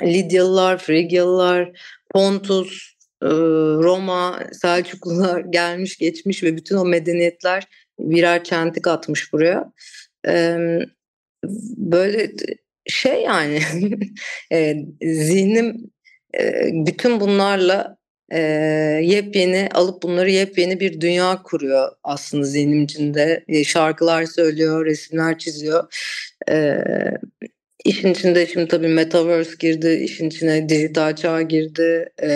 Lidyalılar, 0.01 0.77
Frigyalılar, 0.77 1.71
Pontus, 2.13 2.90
Roma, 3.23 4.39
Selçuklular 4.51 5.39
gelmiş 5.49 5.97
geçmiş 5.97 6.43
ve 6.43 6.57
bütün 6.57 6.75
o 6.75 6.85
medeniyetler 6.85 7.67
birer 7.99 8.43
çentik 8.43 8.87
atmış 8.87 9.33
buraya. 9.33 9.71
Böyle 11.77 12.31
şey 12.87 13.21
yani 13.21 13.59
zihnim 15.03 15.91
bütün 16.85 17.19
bunlarla 17.19 17.97
yepyeni 19.01 19.69
alıp 19.73 20.03
bunları 20.03 20.31
yepyeni 20.31 20.79
bir 20.79 21.01
dünya 21.01 21.41
kuruyor 21.43 21.91
aslında 22.03 22.43
zihnim 22.43 22.83
içinde. 22.83 23.45
şarkılar 23.65 24.25
söylüyor, 24.25 24.85
resimler 24.85 25.37
çiziyor. 25.37 25.93
İşin 27.85 28.11
içinde 28.13 28.47
şimdi 28.47 28.67
tabii 28.67 28.87
metaverse 28.87 29.55
girdi, 29.59 30.01
işin 30.03 30.29
içine 30.29 30.69
dijital 30.69 31.15
çağ 31.15 31.41
girdi, 31.41 32.09
e, 32.23 32.29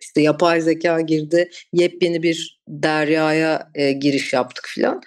işte 0.00 0.22
yapay 0.22 0.60
zeka 0.60 1.00
girdi. 1.00 1.50
Yepyeni 1.72 2.22
bir 2.22 2.60
deryaya 2.68 3.70
e, 3.74 3.92
giriş 3.92 4.32
yaptık 4.32 4.64
filan. 4.68 5.02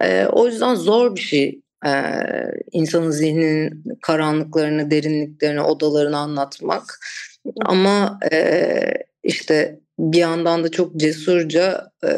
E, 0.00 0.26
o 0.26 0.46
yüzden 0.46 0.74
zor 0.74 1.16
bir 1.16 1.20
şey 1.20 1.60
e, 1.86 1.90
insanın 2.72 3.10
zihninin 3.10 3.84
karanlıklarını, 4.02 4.90
derinliklerini, 4.90 5.60
odalarını 5.60 6.16
anlatmak. 6.18 6.98
Ama 7.64 8.18
e, 8.32 8.80
işte 9.22 9.80
bir 9.98 10.18
yandan 10.18 10.64
da 10.64 10.70
çok 10.70 10.96
cesurca 10.96 11.90
e, 12.04 12.08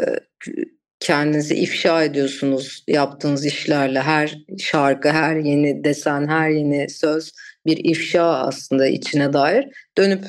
kendinizi 1.00 1.54
ifşa 1.54 2.04
ediyorsunuz 2.04 2.84
yaptığınız 2.88 3.46
işlerle. 3.46 4.00
Her 4.00 4.38
şarkı, 4.58 5.08
her 5.08 5.36
yeni 5.36 5.84
desen, 5.84 6.28
her 6.28 6.50
yeni 6.50 6.90
söz 6.90 7.32
bir 7.66 7.76
ifşa 7.84 8.24
aslında 8.24 8.86
içine 8.86 9.32
dair. 9.32 9.68
Dönüp 9.98 10.24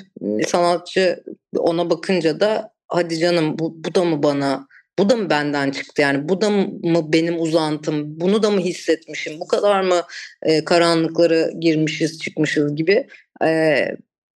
sanatçı 0.48 1.24
ona 1.58 1.90
bakınca 1.90 2.40
da 2.40 2.74
hadi 2.88 3.20
canım 3.20 3.60
bu, 3.60 3.84
bu 3.84 3.96
da 3.96 4.04
mı 4.04 4.24
bana 4.24 4.68
bu 5.00 5.10
da 5.10 5.16
mı 5.16 5.30
benden 5.30 5.72
çıktı 5.72 6.02
yani 6.02 6.30
bu 6.30 6.42
da 6.42 6.50
mı 6.50 7.14
benim 7.14 7.42
uzantım 7.42 8.20
bunu 8.20 8.44
da 8.44 8.50
mı 8.50 8.60
hissetmişim 8.60 9.40
bu 9.40 9.48
kadar 9.48 9.82
mı 9.82 10.02
e, 10.42 10.66
karanlıklara 10.66 11.52
girmişiz 11.60 12.20
çıkmışız 12.20 12.76
gibi 12.76 13.08
e, 13.44 13.86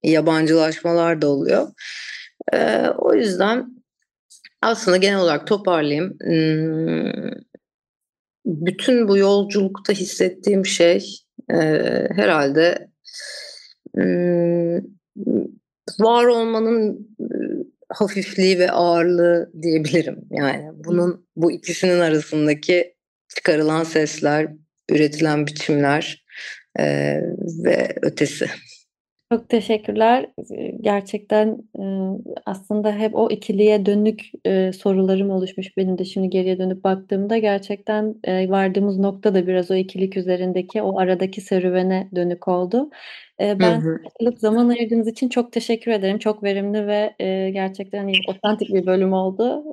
yabancılaşmalar 0.04 1.22
da 1.22 1.28
oluyor. 1.28 1.68
E, 2.54 2.88
o 2.98 3.14
yüzden 3.14 3.83
aslında 4.64 4.98
genel 4.98 5.20
olarak 5.20 5.48
toparlayayım. 5.48 6.18
Bütün 8.46 9.08
bu 9.08 9.18
yolculukta 9.18 9.94
hissettiğim 9.94 10.66
şey 10.66 11.20
herhalde 12.16 12.88
var 16.00 16.26
olmanın 16.26 17.08
hafifliği 17.90 18.60
ve 18.60 18.72
ağırlığı 18.72 19.52
diyebilirim. 19.62 20.20
Yani 20.32 20.70
bunun 20.74 21.28
bu 21.36 21.52
ikisinin 21.52 22.00
arasındaki 22.00 22.96
çıkarılan 23.36 23.84
sesler, 23.84 24.48
üretilen 24.92 25.48
biçimler 25.48 26.26
ve 27.64 27.96
ötesi. 28.02 28.50
Çok 29.34 29.50
teşekkürler. 29.50 30.26
Gerçekten 30.82 31.58
aslında 32.46 32.96
hep 32.96 33.16
o 33.16 33.30
ikiliye 33.32 33.86
dönük 33.86 34.32
sorularım 34.76 35.30
oluşmuş 35.30 35.78
benim 35.78 35.98
de 35.98 36.06
şimdi 36.06 36.30
geriye 36.30 36.58
dönüp 36.58 36.84
baktığımda. 36.84 37.38
Gerçekten 37.38 38.16
vardığımız 38.28 39.00
nokta 39.00 39.36
da 39.36 39.48
biraz 39.48 39.72
o 39.72 39.76
ikilik 39.76 40.18
üzerindeki 40.18 40.82
o 40.82 41.00
aradaki 41.00 41.42
serüvene 41.42 42.10
dönük 42.16 42.48
oldu. 42.48 42.90
Hı 43.42 43.60
ben 43.60 43.82
hı. 43.82 44.00
zaman 44.38 44.70
ayırdığınız 44.70 45.08
için 45.08 45.30
çok 45.30 45.52
teşekkür 45.52 45.92
ederim. 45.92 46.18
Çok 46.18 46.44
verimli 46.44 46.88
ve, 46.88 47.16
gerçekten, 47.54 48.12
otantik 48.28 48.74
bir 48.74 48.86
bölüm 48.86 49.14
oldu. 49.14 49.64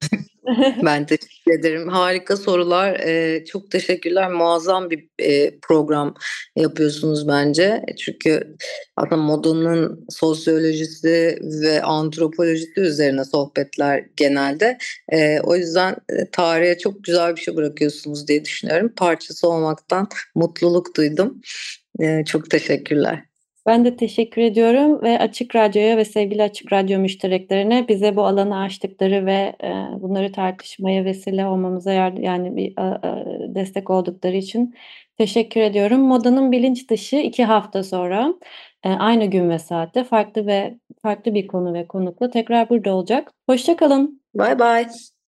Ben 0.86 1.06
teşekkür 1.06 1.52
ederim. 1.60 1.88
Harika 1.88 2.36
sorular. 2.36 3.00
Eee, 3.00 3.44
çok 3.44 3.70
teşekkürler. 3.70 4.30
Muazzam 4.32 4.90
bir, 4.90 5.08
eee, 5.18 5.58
program 5.62 6.14
yapıyorsunuz 6.56 7.28
bence. 7.28 7.82
Çünkü 7.98 8.56
aslında 8.96 9.16
modanın 9.22 10.06
sosyolojisi 10.10 11.38
ve 11.62 11.82
antropolojisi 11.82 12.80
üzerine 12.80 13.24
sohbetler 13.24 14.04
genelde. 14.16 14.78
Eee, 15.12 15.40
o 15.44 15.56
yüzden, 15.56 15.96
tarihe 16.32 16.78
çok 16.78 17.04
güzel 17.04 17.36
bir 17.36 17.40
şey 17.40 17.56
bırakıyorsunuz 17.56 18.28
diye 18.28 18.44
düşünüyorum. 18.44 18.92
Parçası 18.96 19.48
olmaktan 19.48 20.08
mutluluk 20.34 20.96
duydum. 20.96 21.40
Eee, 22.00 22.24
çok 22.28 22.50
teşekkürler. 22.50 23.24
Ben 23.66 23.84
de 23.84 23.96
teşekkür 23.96 24.42
ediyorum 24.42 25.02
ve 25.02 25.18
Açık 25.18 25.56
Radyo'ya 25.56 25.96
ve 25.96 26.04
sevgili 26.04 26.42
Açık 26.42 26.72
Radyo 26.72 26.98
müştereklerine 26.98 27.88
bize 27.88 28.16
bu 28.16 28.24
alanı 28.26 28.58
açtıkları 28.60 29.26
ve, 29.26 29.56
eee, 29.62 29.86
bunları 30.00 30.32
tartışmaya 30.32 31.04
vesile 31.04 31.46
olmamıza 31.46 31.92
yardım 31.92 32.22
yani 32.22 32.56
bir, 32.56 32.74
destek 33.54 33.90
oldukları 33.90 34.36
için 34.36 34.74
teşekkür 35.18 35.60
ediyorum. 35.60 36.00
Modanın 36.00 36.52
Bilinç 36.52 36.90
Dışı 36.90 37.16
2 37.16 37.44
hafta 37.44 37.82
sonra, 37.82 38.34
eee, 38.84 38.90
aynı 38.98 39.24
gün 39.26 39.50
ve 39.50 39.58
saatte 39.58 40.04
farklı 40.04 40.46
ve 40.46 40.74
farklı 41.02 41.34
bir 41.34 41.46
konu 41.46 41.74
ve 41.74 41.86
konukla 41.86 42.30
tekrar 42.30 42.68
burada 42.70 42.94
olacak. 42.94 43.32
Hoşça 43.48 43.76
kalın. 43.76 44.22
Baybay. 44.34 44.86